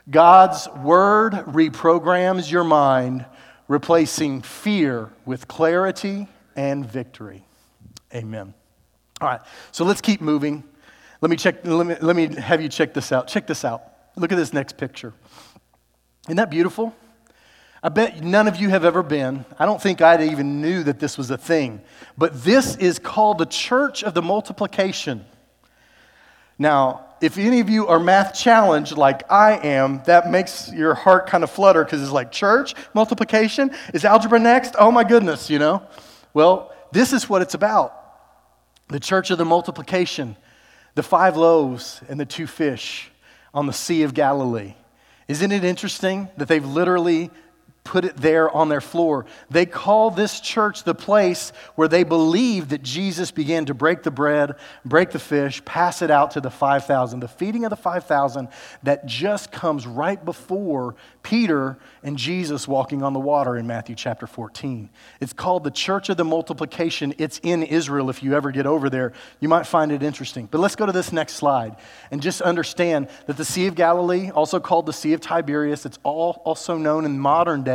[0.10, 3.26] God's word reprograms your mind
[3.71, 7.45] replacing fear with clarity and victory.
[8.13, 8.53] Amen.
[9.21, 9.39] All right,
[9.71, 10.65] so let's keep moving.
[11.21, 13.29] Let me, check, let, me, let me have you check this out.
[13.29, 13.84] Check this out.
[14.17, 15.13] Look at this next picture.
[16.25, 16.93] Isn't that beautiful?
[17.81, 19.45] I bet none of you have ever been.
[19.57, 21.81] I don't think I even knew that this was a thing.
[22.17, 25.23] But this is called the Church of the Multiplication.
[26.60, 31.27] Now, if any of you are math challenged like I am, that makes your heart
[31.27, 34.75] kind of flutter because it's like church, multiplication, is algebra next?
[34.77, 35.84] Oh my goodness, you know?
[36.34, 37.97] Well, this is what it's about
[38.88, 40.36] the church of the multiplication,
[40.95, 43.10] the five loaves and the two fish
[43.53, 44.73] on the Sea of Galilee.
[45.29, 47.29] Isn't it interesting that they've literally
[47.83, 49.25] put it there on their floor.
[49.49, 54.11] They call this church the place where they believe that Jesus began to break the
[54.11, 57.19] bread, break the fish, pass it out to the 5,000.
[57.19, 58.49] The feeding of the 5,000
[58.83, 64.27] that just comes right before Peter and Jesus walking on the water in Matthew chapter
[64.27, 64.89] 14.
[65.19, 67.15] It's called the Church of the Multiplication.
[67.17, 68.09] It's in Israel.
[68.09, 70.47] If you ever get over there, you might find it interesting.
[70.49, 71.77] But let's go to this next slide
[72.11, 75.99] and just understand that the Sea of Galilee, also called the Sea of Tiberias, it's
[76.03, 77.70] all also known in modern day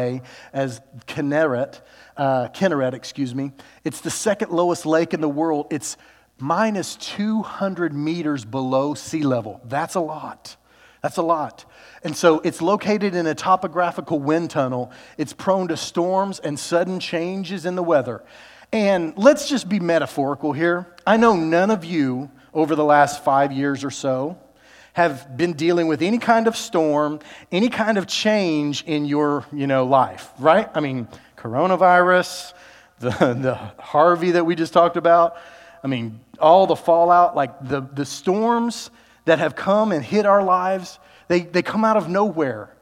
[0.52, 1.80] as Kinneret,
[2.16, 3.52] uh, Kinneret, excuse me.
[3.84, 5.66] It's the second lowest lake in the world.
[5.70, 5.96] It's
[6.38, 9.60] minus 200 meters below sea level.
[9.64, 10.56] That's a lot.
[11.02, 11.64] That's a lot.
[12.02, 14.90] And so it's located in a topographical wind tunnel.
[15.18, 18.24] It's prone to storms and sudden changes in the weather.
[18.72, 20.86] And let's just be metaphorical here.
[21.06, 24.38] I know none of you over the last five years or so
[24.96, 27.20] have been dealing with any kind of storm,
[27.52, 30.70] any kind of change in your you know, life, right?
[30.74, 31.06] I mean,
[31.36, 32.54] coronavirus,
[33.00, 35.36] the, the Harvey that we just talked about,
[35.84, 38.88] I mean, all the fallout, like the, the storms
[39.26, 42.74] that have come and hit our lives, they, they come out of nowhere.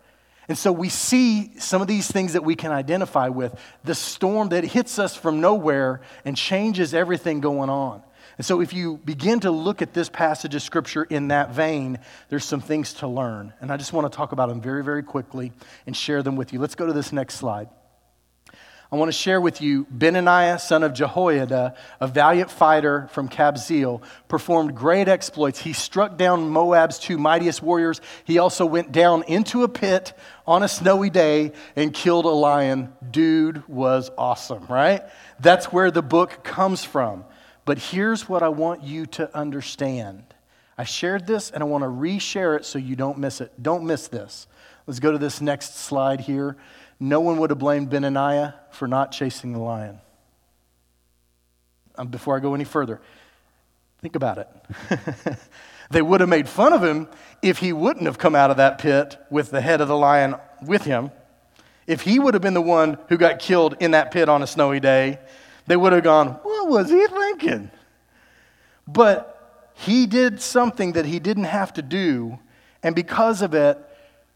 [0.47, 4.51] And so we see some of these things that we can identify with the storm
[4.51, 8.05] that hits us from nowhere and changes everything going on.
[8.37, 11.99] And so, if you begin to look at this passage of Scripture in that vein,
[12.29, 13.53] there's some things to learn.
[13.61, 15.53] And I just want to talk about them very, very quickly
[15.87, 16.59] and share them with you.
[16.59, 17.69] Let's go to this next slide.
[18.95, 24.03] I want to share with you Benaiah, son of Jehoiada, a valiant fighter from Kabzeel,
[24.29, 25.59] performed great exploits.
[25.59, 28.01] He struck down Moab's two mightiest warriors.
[28.25, 30.13] He also went down into a pit
[30.47, 32.93] on a snowy day and killed a lion.
[33.11, 35.03] Dude was awesome, right?
[35.41, 37.25] That's where the book comes from.
[37.65, 40.23] But here's what I want you to understand.
[40.77, 43.53] I shared this and I want to reshare it so you don't miss it.
[43.63, 44.47] Don't miss this.
[44.87, 46.57] Let's go to this next slide here.
[47.01, 49.99] No one would have blamed Benaiah for not chasing the lion.
[51.97, 53.01] Um, before I go any further,
[54.03, 54.49] think about it.
[55.91, 57.09] they would have made fun of him
[57.41, 60.37] if he wouldn't have come out of that pit with the head of the lion
[60.67, 61.11] with him.
[61.87, 64.47] If he would have been the one who got killed in that pit on a
[64.47, 65.19] snowy day,
[65.67, 67.24] they would have gone, What was he thinking?
[68.87, 72.39] But he did something that he didn't have to do,
[72.83, 73.79] and because of it,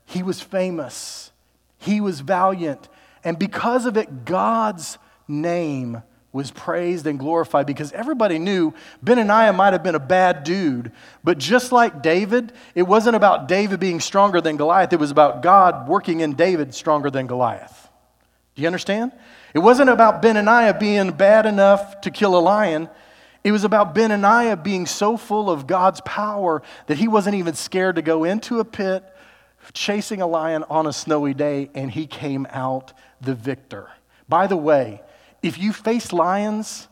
[0.05, 1.31] he was famous.
[1.79, 2.89] He was valiant.
[3.23, 9.73] And because of it, God's name was praised and glorified because everybody knew Benaiah might
[9.73, 10.93] have been a bad dude,
[11.25, 15.43] but just like David, it wasn't about David being stronger than Goliath, it was about
[15.43, 17.88] God working in David stronger than Goliath.
[18.59, 19.12] Do you understand?
[19.55, 22.88] It wasn't about Benaiah being bad enough to kill a lion.
[23.44, 27.94] It was about Benaiah being so full of God's power that he wasn't even scared
[27.94, 29.05] to go into a pit
[29.73, 33.88] chasing a lion on a snowy day, and he came out the victor.
[34.29, 35.03] By the way,
[35.40, 36.88] if you face lions,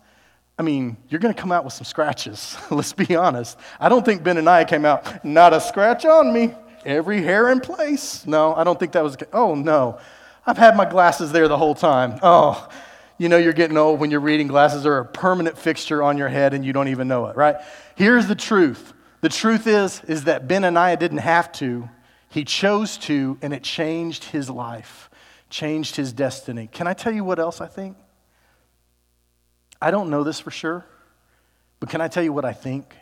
[0.56, 2.56] I mean, you're going to come out with some scratches.
[2.70, 3.58] Let's be honest.
[3.80, 8.24] I don't think Benaiah came out, not a scratch on me, every hair in place.
[8.24, 9.98] No, I don't think that was, oh no.
[10.46, 12.18] I've had my glasses there the whole time.
[12.22, 12.68] Oh,
[13.18, 16.28] you know you're getting old when you're reading glasses are a permanent fixture on your
[16.28, 17.56] head and you don't even know it, right?
[17.94, 18.92] Here's the truth.
[19.22, 21.88] The truth is, is that Benaiah didn't have to.
[22.28, 25.10] He chose to, and it changed his life,
[25.48, 26.68] changed his destiny.
[26.70, 27.96] Can I tell you what else I think?
[29.80, 30.84] I don't know this for sure,
[31.80, 32.94] but can I tell you what I think?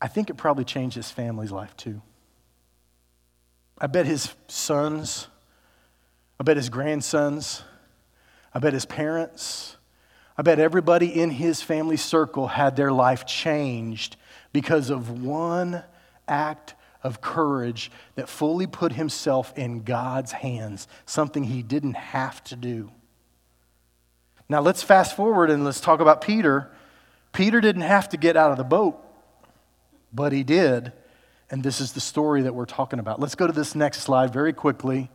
[0.00, 2.02] I think it probably changed his family's life too.
[3.78, 5.28] I bet his sons,
[6.38, 7.62] I bet his grandsons,
[8.52, 9.76] I bet his parents,
[10.38, 14.16] I bet everybody in his family circle had their life changed
[14.52, 15.82] because of one
[16.28, 22.56] act of courage that fully put himself in God's hands, something he didn't have to
[22.56, 22.90] do.
[24.48, 26.70] Now let's fast forward and let's talk about Peter.
[27.32, 28.98] Peter didn't have to get out of the boat,
[30.12, 30.92] but he did.
[31.50, 33.20] And this is the story that we're talking about.
[33.20, 35.10] Let's go to this next slide very quickly.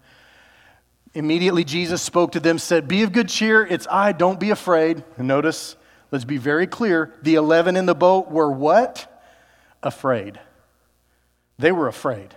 [1.13, 3.65] Immediately, Jesus spoke to them, said, Be of good cheer.
[3.65, 4.13] It's I.
[4.13, 5.03] Don't be afraid.
[5.17, 5.75] And notice,
[6.09, 7.13] let's be very clear.
[7.21, 9.07] The 11 in the boat were what?
[9.83, 10.39] Afraid.
[11.59, 12.33] They were afraid.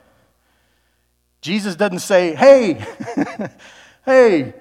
[1.40, 2.84] Jesus doesn't say, Hey,
[4.04, 4.54] hey,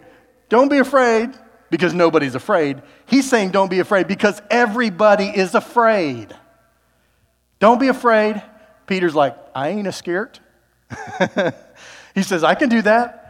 [0.50, 1.32] don't be afraid
[1.72, 2.84] because nobody's afraid.
[3.08, 6.36] He's saying, Don't be afraid because everybody is afraid.
[7.60, 8.44] Don't be afraid.
[8.86, 10.38] Peter's like, I ain't a scared.
[12.14, 13.23] he says, I can do that.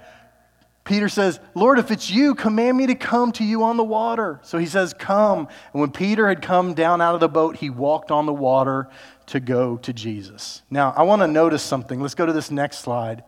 [0.84, 4.40] Peter says, Lord, if it's you, command me to come to you on the water.
[4.44, 5.48] So he says, Come.
[5.72, 8.90] And when Peter had come down out of the boat, he walked on the water
[9.28, 10.62] to go to Jesus.
[10.70, 12.02] Now, I want to notice something.
[12.02, 13.24] Let's go to this next slide.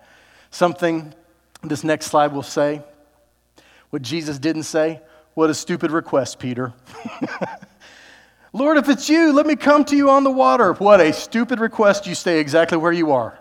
[0.51, 1.13] Something
[1.63, 2.81] this next slide will say.
[3.89, 5.01] What Jesus didn't say.
[5.33, 6.73] What a stupid request, Peter.
[8.53, 10.73] Lord, if it's you, let me come to you on the water.
[10.73, 12.05] What a stupid request.
[12.05, 13.39] You stay exactly where you are.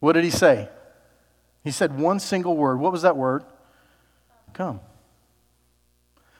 [0.00, 0.68] What did he say?
[1.64, 2.78] He said one single word.
[2.80, 3.44] What was that word?
[4.54, 4.80] Come.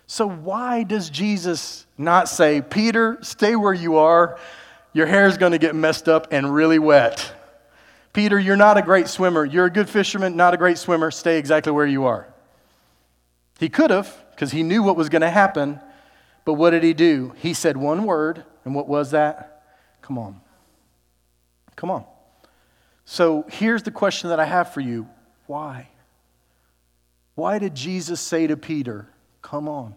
[0.07, 4.39] So, why does Jesus not say, Peter, stay where you are?
[4.93, 7.33] Your hair is going to get messed up and really wet.
[8.13, 9.45] Peter, you're not a great swimmer.
[9.45, 11.13] You're a good fisherman, not a great swimmer.
[11.13, 12.27] Stay exactly where you are.
[13.61, 15.81] He could have, because he knew what was going to happen.
[16.45, 17.33] But what did he do?
[17.37, 19.63] He said one word, and what was that?
[20.03, 20.41] Come on.
[21.77, 22.05] Come on.
[23.11, 25.09] So here's the question that I have for you
[25.49, 25.89] why?
[27.35, 29.09] Why did Jesus say to Peter,
[29.43, 29.97] Come on?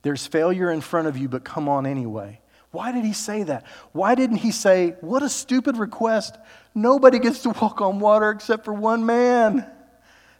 [0.00, 2.40] There's failure in front of you, but come on anyway.
[2.70, 3.66] Why did he say that?
[3.92, 6.38] Why didn't he say, What a stupid request?
[6.74, 9.70] Nobody gets to walk on water except for one man.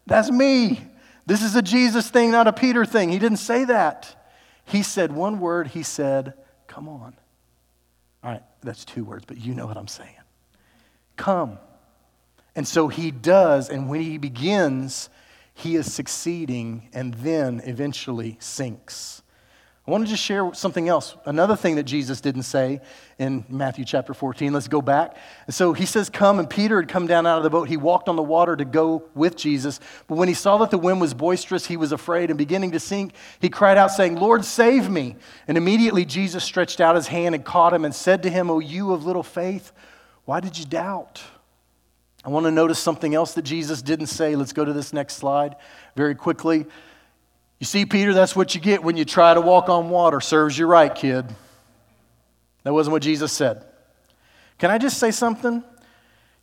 [0.06, 0.80] That's me.
[1.26, 3.10] This is a Jesus thing, not a Peter thing.
[3.10, 4.26] He didn't say that.
[4.64, 5.66] He said one word.
[5.66, 6.32] He said,
[6.66, 7.14] Come on.
[8.24, 10.16] All right, that's two words, but you know what I'm saying.
[11.18, 11.58] Come.
[12.54, 15.08] And so he does, and when he begins,
[15.54, 19.22] he is succeeding and then eventually sinks.
[19.86, 21.16] I want to share something else.
[21.24, 22.80] Another thing that Jesus didn't say
[23.18, 24.52] in Matthew chapter 14.
[24.52, 25.16] Let's go back.
[25.46, 27.66] And so he says, Come, and Peter had come down out of the boat.
[27.66, 29.80] He walked on the water to go with Jesus.
[30.06, 32.78] But when he saw that the wind was boisterous, he was afraid, and beginning to
[32.78, 35.16] sink, he cried out, saying, Lord, save me.
[35.48, 38.60] And immediately Jesus stretched out his hand and caught him and said to him, O
[38.60, 39.72] you of little faith,
[40.24, 41.20] why did you doubt?
[42.24, 44.36] I want to notice something else that Jesus didn't say.
[44.36, 45.56] Let's go to this next slide
[45.96, 46.66] very quickly.
[47.58, 50.20] You see, Peter, that's what you get when you try to walk on water.
[50.20, 51.26] Serves you right, kid.
[52.62, 53.64] That wasn't what Jesus said.
[54.58, 55.64] Can I just say something?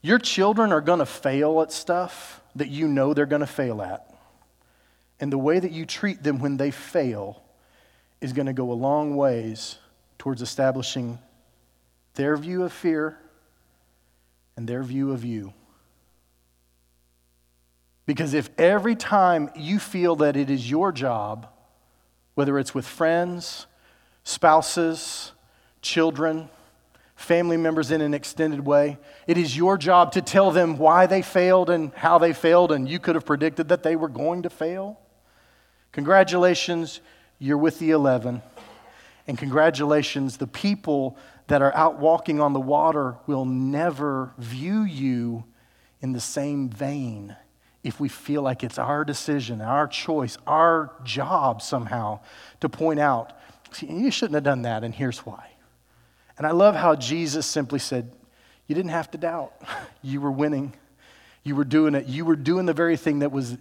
[0.02, 3.82] Your children are going to fail at stuff that you know they're going to fail
[3.82, 4.12] at.
[5.20, 7.42] And the way that you treat them when they fail
[8.22, 9.78] is going to go a long ways
[10.18, 11.20] towards establishing
[12.16, 13.18] their view of fear
[14.56, 15.54] and their view of you.
[18.08, 21.48] Because if every time you feel that it is your job,
[22.36, 23.68] whether it's with friends,
[24.24, 25.34] spouses,
[25.82, 26.50] children,
[27.18, 28.98] family members in an extended way,
[29.28, 32.88] it is your job to tell them why they failed and how they failed, and
[32.88, 34.98] you could have predicted that they were going to fail.
[35.92, 37.02] Congratulations,
[37.40, 38.42] you're with the 11.
[39.28, 45.44] And congratulations, the people that are out walking on the water will never view you
[46.00, 47.36] in the same vein
[47.88, 52.20] if we feel like it's our decision, our choice, our job somehow
[52.60, 53.32] to point out,
[53.80, 55.52] you shouldn't have done that, and here's why.
[56.38, 58.12] And I love how Jesus simply said,
[58.68, 59.54] You didn't have to doubt.
[60.04, 60.74] You were winning.
[61.44, 62.06] You were doing it.
[62.06, 63.58] You were doing the very thing that was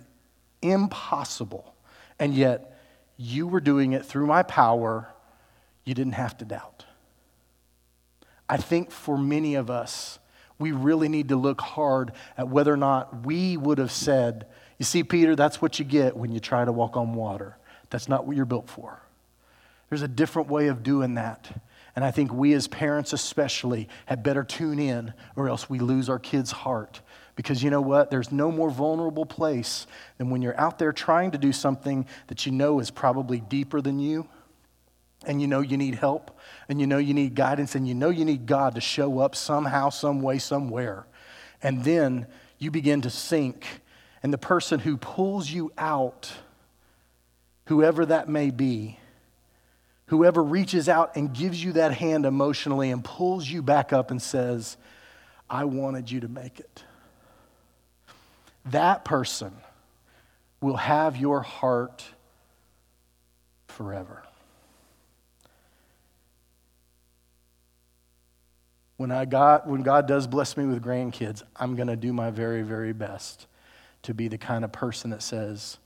[0.61, 1.75] impossible.
[2.19, 2.79] And yet,
[3.17, 5.09] you were doing it through my power.
[5.85, 6.85] You didn't have to doubt.
[8.49, 10.19] I think for many of us,
[10.59, 14.47] we really need to look hard at whether or not we would have said,
[14.79, 17.57] You see, Peter, that's what you get when you try to walk on water.
[17.91, 19.01] That's not what you're built for.
[19.89, 21.63] There's a different way of doing that.
[21.95, 26.09] And I think we as parents, especially, had better tune in or else we lose
[26.09, 27.01] our kids' heart.
[27.37, 28.11] Because you know what?
[28.11, 29.87] There's no more vulnerable place
[30.19, 33.81] than when you're out there trying to do something that you know is probably deeper
[33.81, 34.29] than you
[35.27, 38.11] and you know you need help, and you know you need guidance, and you know
[38.11, 41.07] you need God to show up somehow, some way, somewhere.
[41.63, 42.27] And then
[42.59, 43.67] you begin to sink,
[44.23, 46.33] and the person who pulls you out,
[47.67, 48.99] whoever that may be,
[50.07, 54.23] whoever reaches out and gives you that hand emotionally and pulls you back up and
[54.23, 54.77] says,
[55.51, 56.85] I wanted you to make it.
[58.67, 59.53] That person
[60.61, 62.05] will have your heart
[63.69, 64.26] forever.
[68.97, 72.31] When, I got, when God does bless me with grandkids, I'm going to do my
[72.31, 73.47] very, very best
[74.03, 75.79] to be the kind of person that says,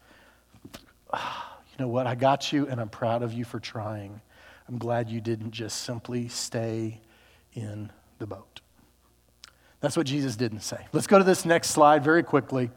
[1.13, 4.21] oh, you know what, I got you, and I'm proud of you for trying.
[4.69, 7.01] I'm glad you didn't just simply stay
[7.55, 8.61] in the boat.
[9.81, 10.87] That's what Jesus didn't say.
[10.93, 12.71] Let's go to this next slide very quickly.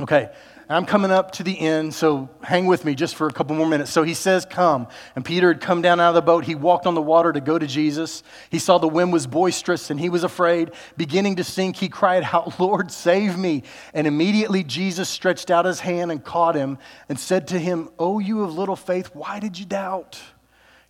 [0.00, 0.30] Okay,
[0.70, 3.66] I'm coming up to the end, so hang with me just for a couple more
[3.66, 3.90] minutes.
[3.90, 4.88] So he says, Come.
[5.14, 6.44] And Peter had come down out of the boat.
[6.44, 8.22] He walked on the water to go to Jesus.
[8.48, 10.70] He saw the wind was boisterous and he was afraid.
[10.96, 13.64] Beginning to sink, he cried out, Lord, save me.
[13.92, 16.78] And immediately Jesus stretched out his hand and caught him
[17.10, 20.18] and said to him, Oh, you of little faith, why did you doubt?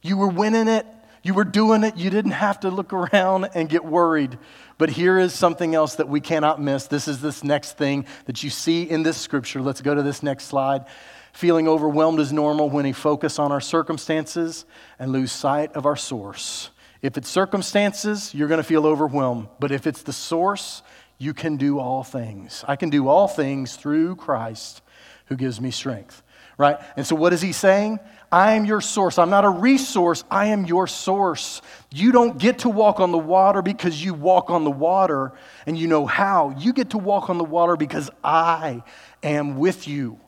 [0.01, 0.87] You were winning it.
[1.25, 1.97] You were doing it.
[1.97, 4.39] You didn't have to look around and get worried.
[4.83, 6.89] But here is something else that we cannot miss.
[6.89, 9.63] This is this next thing that you see in this scripture.
[9.63, 10.87] Let's go to this next slide.
[11.33, 14.65] Feeling overwhelmed is normal when we focus on our circumstances
[14.99, 16.71] and lose sight of our source.
[17.01, 19.47] If it's circumstances, you're going to feel overwhelmed.
[19.61, 20.83] But if it's the source,
[21.17, 22.65] you can do all things.
[22.67, 24.83] I can do all things through Christ
[25.27, 26.25] who gives me strength.
[26.59, 26.77] Right?
[26.97, 28.01] And so, what is he saying?
[28.33, 29.19] I am your source.
[29.19, 30.25] I'm not a resource.
[30.31, 31.61] I am your source.
[31.91, 35.33] You don't get to walk on the water because you walk on the water
[35.67, 36.55] and you know how.
[36.59, 38.83] You get to walk on the water because I
[39.23, 40.19] am with you.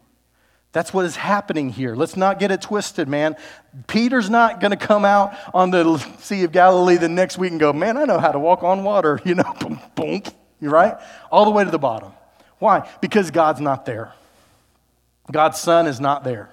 [0.73, 1.97] That's what is happening here.
[1.97, 3.37] Let's not get it twisted, man.
[3.87, 7.61] Peter's not going to come out on the Sea of Galilee the next week and
[7.61, 9.19] go, man, I know how to walk on water.
[9.25, 10.23] You know, boom, boom,
[10.61, 10.97] You right?
[11.31, 12.13] All the way to the bottom.
[12.59, 12.87] Why?
[13.01, 14.13] Because God's not there.
[15.33, 16.51] God's Son is not there.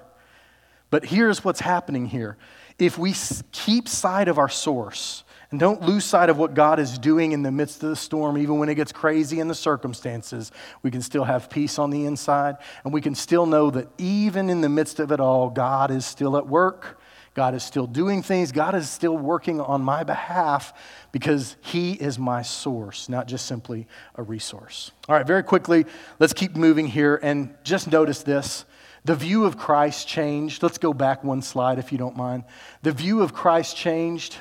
[0.92, 2.36] But here's what's happening here.
[2.78, 3.14] If we
[3.50, 7.42] keep sight of our source and don't lose sight of what God is doing in
[7.42, 11.00] the midst of the storm, even when it gets crazy in the circumstances, we can
[11.00, 12.56] still have peace on the inside.
[12.84, 16.04] And we can still know that even in the midst of it all, God is
[16.04, 17.00] still at work.
[17.32, 18.52] God is still doing things.
[18.52, 20.74] God is still working on my behalf
[21.10, 23.86] because He is my source, not just simply
[24.16, 24.90] a resource.
[25.08, 25.86] All right, very quickly,
[26.18, 28.66] let's keep moving here and just notice this
[29.04, 30.62] The view of Christ changed.
[30.62, 32.44] Let's go back one slide if you don't mind.
[32.82, 34.36] The view of Christ changed.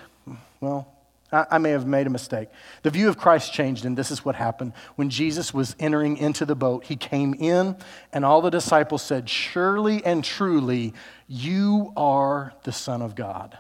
[0.60, 0.88] Well,
[1.32, 2.50] I, may have made a mistake.
[2.84, 4.74] The view of Christ changed, and this is what happened.
[4.98, 7.78] When Jesus was entering into the boat, he came in,
[8.12, 10.94] and all the disciples said, Surely and truly,
[11.28, 13.58] you are the Son of God.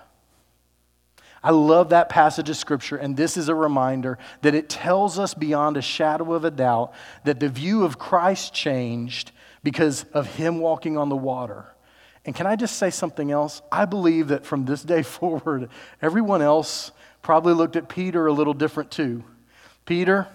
[1.41, 5.33] I love that passage of Scripture, and this is a reminder that it tells us
[5.33, 6.93] beyond a shadow of a doubt
[7.23, 9.31] that the view of Christ changed
[9.63, 11.65] because of him walking on the water.
[12.25, 13.61] And can I just say something else?
[13.71, 15.69] I believe that from this day forward,
[16.01, 16.91] everyone else
[17.21, 19.23] probably looked at Peter a little different too.
[19.85, 20.27] Peter,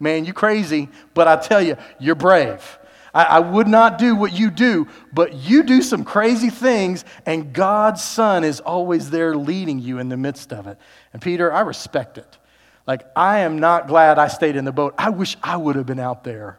[0.00, 2.78] man, you crazy, but I tell you, you're brave.
[3.14, 7.52] I, I, would not do what you do, but you do some crazy things, and
[7.52, 10.78] God's Son is always there leading you in the midst of it.
[11.12, 12.38] And Peter, I respect it.
[12.86, 14.94] Like, I am not glad I stayed in the boat.
[14.96, 16.58] I wish I would have been out there.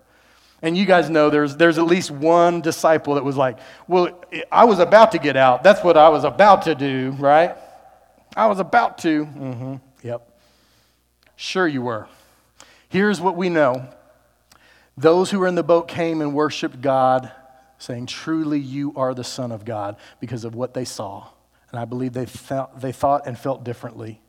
[0.64, 4.18] And you guys know there's, there's at least one disciple that was like, Well,
[4.52, 5.62] I was about to get out.
[5.62, 7.56] That's what I was about to do, right?
[8.36, 9.26] I was about to.
[9.26, 9.76] Mm-hmm.
[10.02, 10.40] Yep.
[11.36, 12.08] Sure, you were.
[12.90, 13.88] Here's what we know
[14.96, 17.32] those who were in the boat came and worshiped God,
[17.78, 21.28] saying, Truly, you are the Son of God, because of what they saw.
[21.72, 24.22] And I believe they, felt, they thought and felt differently.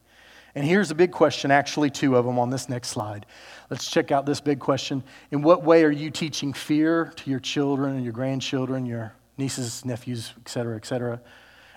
[0.54, 3.26] And here's a big question, actually, two of them on this next slide.
[3.70, 5.02] Let's check out this big question.
[5.30, 9.84] In what way are you teaching fear to your children and your grandchildren, your nieces,
[9.84, 11.20] nephews, et cetera, et cetera?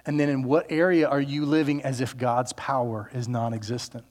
[0.05, 4.05] And then in what area are you living as if God's power is non existent?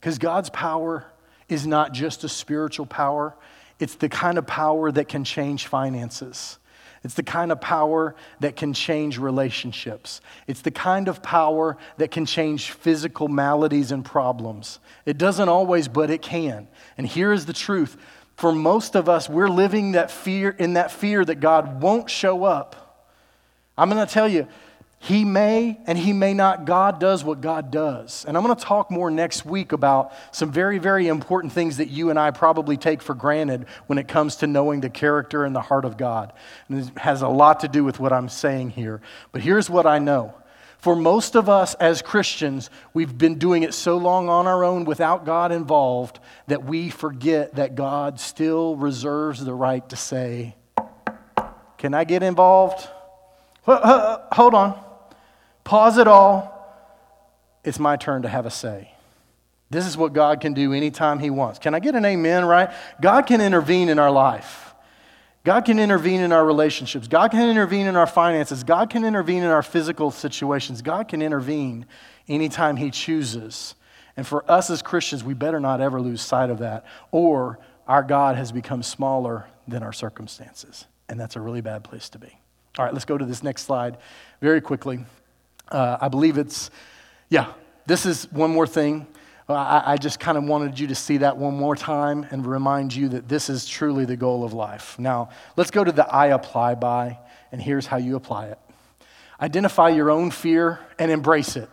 [0.00, 1.06] Because God's power
[1.48, 3.34] is not just a spiritual power,
[3.78, 6.58] it's the kind of power that can change finances.
[7.04, 10.22] It's the kind of power that can change relationships.
[10.46, 14.78] It's the kind of power that can change physical maladies and problems.
[15.04, 16.66] It doesn't always, but it can.
[16.96, 17.98] And here is the truth.
[18.36, 22.44] For most of us, we're living that fear in that fear that God won't show
[22.44, 23.10] up.
[23.76, 24.48] I'm going to tell you,
[25.04, 26.64] he may and he may not.
[26.64, 28.24] God does what God does.
[28.26, 31.88] And I'm going to talk more next week about some very, very important things that
[31.88, 35.54] you and I probably take for granted when it comes to knowing the character and
[35.54, 36.32] the heart of God.
[36.70, 39.02] And it has a lot to do with what I'm saying here.
[39.30, 40.34] But here's what I know.
[40.78, 44.86] For most of us as Christians, we've been doing it so long on our own
[44.86, 50.56] without God involved that we forget that God still reserves the right to say,
[51.76, 52.88] Can I get involved?
[53.66, 54.83] Hold on.
[55.64, 56.50] Pause it all.
[57.64, 58.90] It's my turn to have a say.
[59.70, 61.58] This is what God can do anytime He wants.
[61.58, 62.70] Can I get an amen, right?
[63.00, 64.74] God can intervene in our life.
[65.42, 67.08] God can intervene in our relationships.
[67.08, 68.64] God can intervene in our finances.
[68.64, 70.80] God can intervene in our physical situations.
[70.80, 71.86] God can intervene
[72.28, 73.74] anytime He chooses.
[74.16, 77.58] And for us as Christians, we better not ever lose sight of that, or
[77.88, 80.86] our God has become smaller than our circumstances.
[81.08, 82.38] And that's a really bad place to be.
[82.78, 83.98] All right, let's go to this next slide
[84.40, 85.04] very quickly.
[85.68, 86.70] Uh, I believe it's,
[87.28, 87.52] yeah,
[87.86, 89.06] this is one more thing.
[89.48, 92.46] Uh, I, I just kind of wanted you to see that one more time and
[92.46, 94.98] remind you that this is truly the goal of life.
[94.98, 97.18] Now, let's go to the I apply by,
[97.52, 98.58] and here's how you apply it
[99.40, 101.68] identify your own fear and embrace it.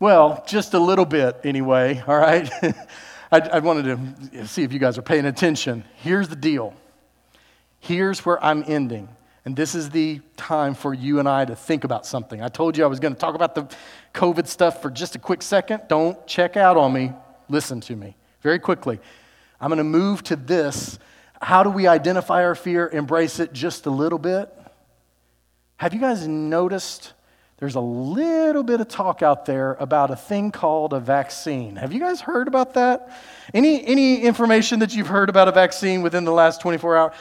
[0.00, 2.50] Well, just a little bit anyway, all right?
[3.32, 5.84] I, I wanted to see if you guys are paying attention.
[5.96, 6.74] Here's the deal.
[7.80, 9.08] Here's where I'm ending.
[9.48, 12.42] And this is the time for you and I to think about something.
[12.42, 13.66] I told you I was going to talk about the
[14.12, 15.84] COVID stuff for just a quick second.
[15.88, 17.14] Don't check out on me.
[17.48, 19.00] Listen to me very quickly.
[19.58, 20.98] I'm going to move to this.
[21.40, 24.52] How do we identify our fear, embrace it just a little bit?
[25.78, 27.14] Have you guys noticed
[27.56, 31.76] there's a little bit of talk out there about a thing called a vaccine?
[31.76, 33.18] Have you guys heard about that?
[33.54, 37.14] Any, any information that you've heard about a vaccine within the last 24 hours?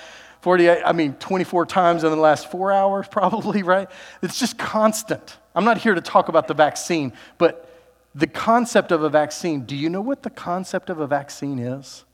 [0.48, 3.90] 48, I mean, 24 times in the last four hours, probably, right?
[4.22, 5.36] It's just constant.
[5.54, 7.70] I'm not here to talk about the vaccine, but
[8.16, 12.06] the concept of a vaccine do you know what the concept of a vaccine is?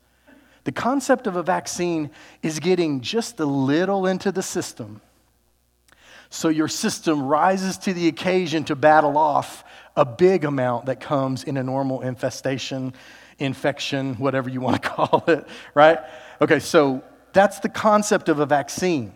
[0.63, 2.09] The concept of a vaccine
[2.41, 4.99] is getting just a little into the system
[6.33, 9.63] so your system rises to the occasion to battle off
[9.95, 12.95] a big amount that comes in a normal infestation,
[13.37, 15.99] infection, whatever you want to call it, right?
[16.41, 17.03] Okay, so
[17.33, 19.11] that's the concept of a vaccine.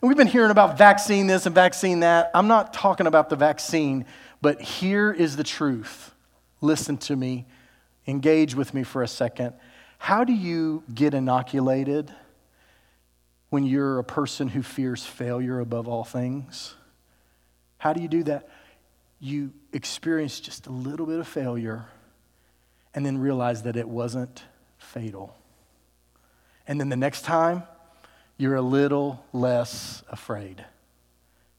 [0.00, 2.30] And we've been hearing about vaccine this and vaccine that.
[2.34, 4.04] I'm not talking about the vaccine,
[4.40, 6.12] but here is the truth.
[6.60, 7.46] Listen to me,
[8.06, 9.54] engage with me for a second.
[9.98, 12.12] How do you get inoculated
[13.50, 16.74] when you're a person who fears failure above all things?
[17.78, 18.48] How do you do that?
[19.20, 21.86] You experience just a little bit of failure
[22.94, 24.42] and then realize that it wasn't
[24.78, 25.36] fatal.
[26.66, 27.64] And then the next time,
[28.38, 30.64] you're a little less afraid.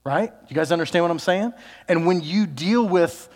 [0.03, 0.33] right?
[0.49, 1.53] You guys understand what I'm saying?
[1.87, 3.29] And when you deal with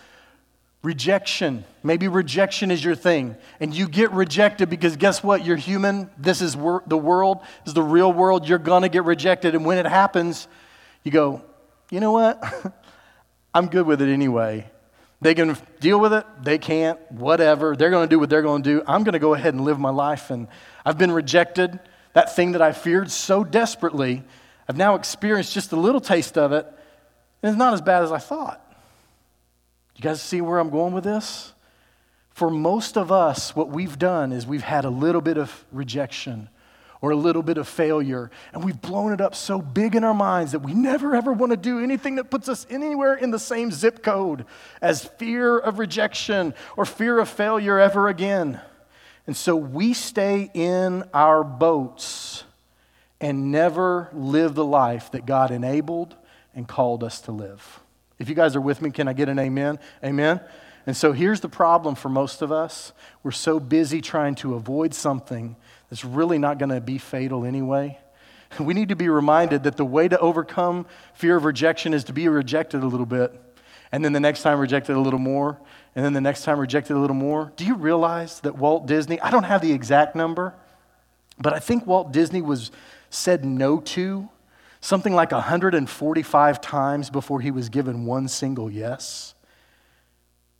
[0.82, 5.44] rejection, maybe rejection is your thing, and you get rejected because guess what?
[5.44, 6.10] You're human.
[6.18, 8.48] This is wor- the world, this is the real world.
[8.48, 9.54] You're going to get rejected.
[9.54, 10.46] And when it happens,
[11.02, 11.42] you go,
[11.90, 12.42] you know what?
[13.54, 14.70] I'm good with it anyway.
[15.20, 17.74] They can deal with it, they can't, whatever.
[17.74, 18.82] They're going to do what they're going to do.
[18.86, 20.30] I'm going to go ahead and live my life.
[20.30, 20.46] And
[20.84, 21.78] I've been rejected.
[22.12, 24.22] That thing that I feared so desperately,
[24.68, 26.66] I've now experienced just a little taste of it,
[27.42, 28.64] and it's not as bad as I thought.
[29.96, 31.52] You guys see where I'm going with this?
[32.30, 36.48] For most of us, what we've done is we've had a little bit of rejection
[37.00, 40.14] or a little bit of failure, and we've blown it up so big in our
[40.14, 43.38] minds that we never ever want to do anything that puts us anywhere in the
[43.38, 44.44] same zip code
[44.82, 48.60] as fear of rejection or fear of failure ever again.
[49.26, 52.44] And so we stay in our boats
[53.20, 56.16] and never live the life that God enabled
[56.54, 57.80] and called us to live.
[58.18, 59.78] If you guys are with me, can I get an amen?
[60.02, 60.40] Amen.
[60.86, 62.92] And so here's the problem for most of us.
[63.22, 65.56] We're so busy trying to avoid something
[65.88, 67.98] that's really not going to be fatal anyway.
[68.58, 72.14] We need to be reminded that the way to overcome fear of rejection is to
[72.14, 73.38] be rejected a little bit,
[73.92, 75.58] and then the next time rejected a little more,
[75.94, 77.52] and then the next time rejected a little more.
[77.56, 80.54] Do you realize that Walt Disney, I don't have the exact number,
[81.38, 82.70] but I think Walt Disney was
[83.10, 84.30] said no to
[84.80, 89.34] something like 145 times before he was given one single yes.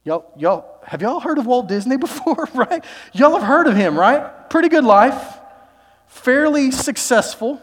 [0.04, 2.84] Y'all, y'all, have y'all heard of Walt Disney before, right?
[3.12, 4.48] Y'all have heard of him, right?
[4.50, 5.38] Pretty good life,
[6.06, 7.54] fairly successful,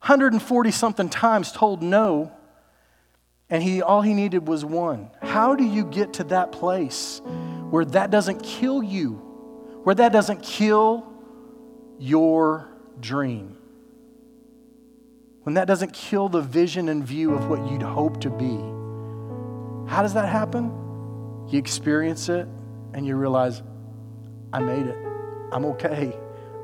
[0.00, 2.32] 140 something times told no,
[3.50, 5.10] and he, all he needed was one.
[5.20, 7.20] How do you get to that place
[7.70, 9.12] where that doesn't kill you,
[9.84, 11.06] where that doesn't kill
[11.98, 12.68] your
[12.98, 13.58] dream?
[15.42, 18.56] When that doesn't kill the vision and view of what you'd hope to be?
[19.92, 20.81] How does that happen?
[21.52, 22.48] You experience it
[22.94, 23.62] and you realize,
[24.54, 24.96] I made it.
[25.52, 26.16] I'm okay.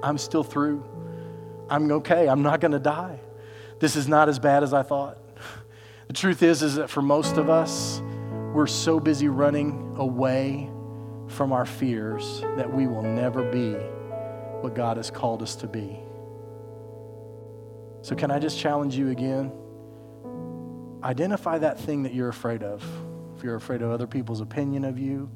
[0.03, 0.83] I'm still through.
[1.69, 2.27] I'm okay.
[2.27, 3.21] I'm not going to die.
[3.81, 5.19] This is not as bad as I thought.
[6.07, 8.01] The truth is is that for most of us,
[8.55, 10.71] we're so busy running away
[11.27, 13.75] from our fears that we will never be
[14.63, 15.99] what God has called us to be.
[18.01, 19.53] So can I just challenge you again?
[21.05, 22.83] Identify that thing that you're afraid of
[23.39, 25.31] if you're afraid of other people's opinion of you,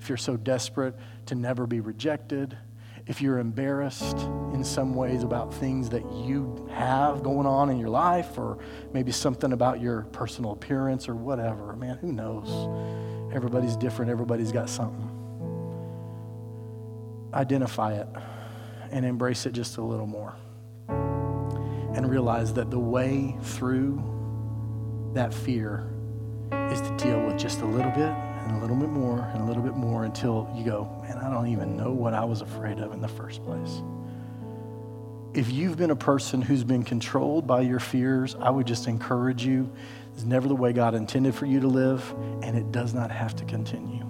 [0.00, 2.58] if you're so desperate to never be rejected,
[3.06, 4.18] if you're embarrassed
[4.52, 8.58] in some ways about things that you have going on in your life, or
[8.92, 12.48] maybe something about your personal appearance or whatever, man, who knows?
[13.32, 15.08] Everybody's different, everybody's got something.
[17.32, 18.08] Identify it
[18.90, 20.34] and embrace it just a little more.
[20.88, 24.02] And realize that the way through
[25.14, 25.88] that fear
[26.70, 29.44] is to deal with just a little bit and a little bit more and a
[29.44, 32.78] little bit more until you go, man, I don't even know what I was afraid
[32.78, 33.82] of in the first place.
[35.34, 39.44] If you've been a person who's been controlled by your fears, I would just encourage
[39.44, 39.70] you.
[40.14, 43.36] It's never the way God intended for you to live, and it does not have
[43.36, 44.04] to continue.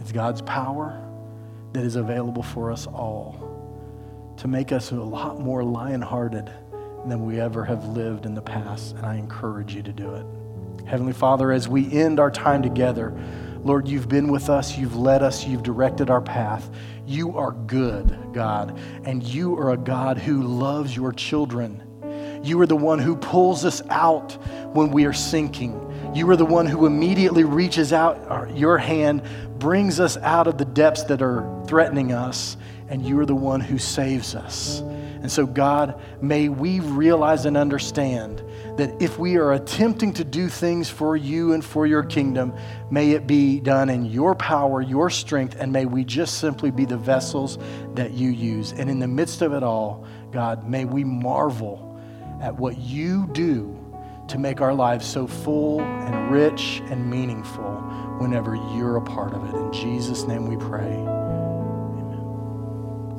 [0.00, 1.02] It's God's power
[1.72, 6.50] that is available for us all to make us a lot more lion hearted
[7.06, 10.26] than we ever have lived in the past, and I encourage you to do it.
[10.86, 13.12] Heavenly Father, as we end our time together,
[13.64, 16.70] Lord, you've been with us, you've led us, you've directed our path.
[17.04, 21.82] You are good, God, and you are a God who loves your children.
[22.44, 24.32] You are the one who pulls us out
[24.72, 25.82] when we are sinking.
[26.14, 29.22] You are the one who immediately reaches out uh, your hand,
[29.58, 32.56] brings us out of the depths that are threatening us,
[32.88, 34.80] and you are the one who saves us.
[34.80, 38.44] And so, God, may we realize and understand
[38.76, 42.54] that if we are attempting to do things for you and for your kingdom,
[42.90, 46.84] may it be done in your power, your strength, and may we just simply be
[46.84, 47.58] the vessels
[47.94, 48.72] that you use.
[48.72, 51.98] And in the midst of it all, God, may we marvel
[52.42, 53.72] at what you do
[54.28, 57.72] to make our lives so full and rich and meaningful
[58.18, 59.54] whenever you're a part of it.
[59.54, 61.45] In Jesus' name we pray.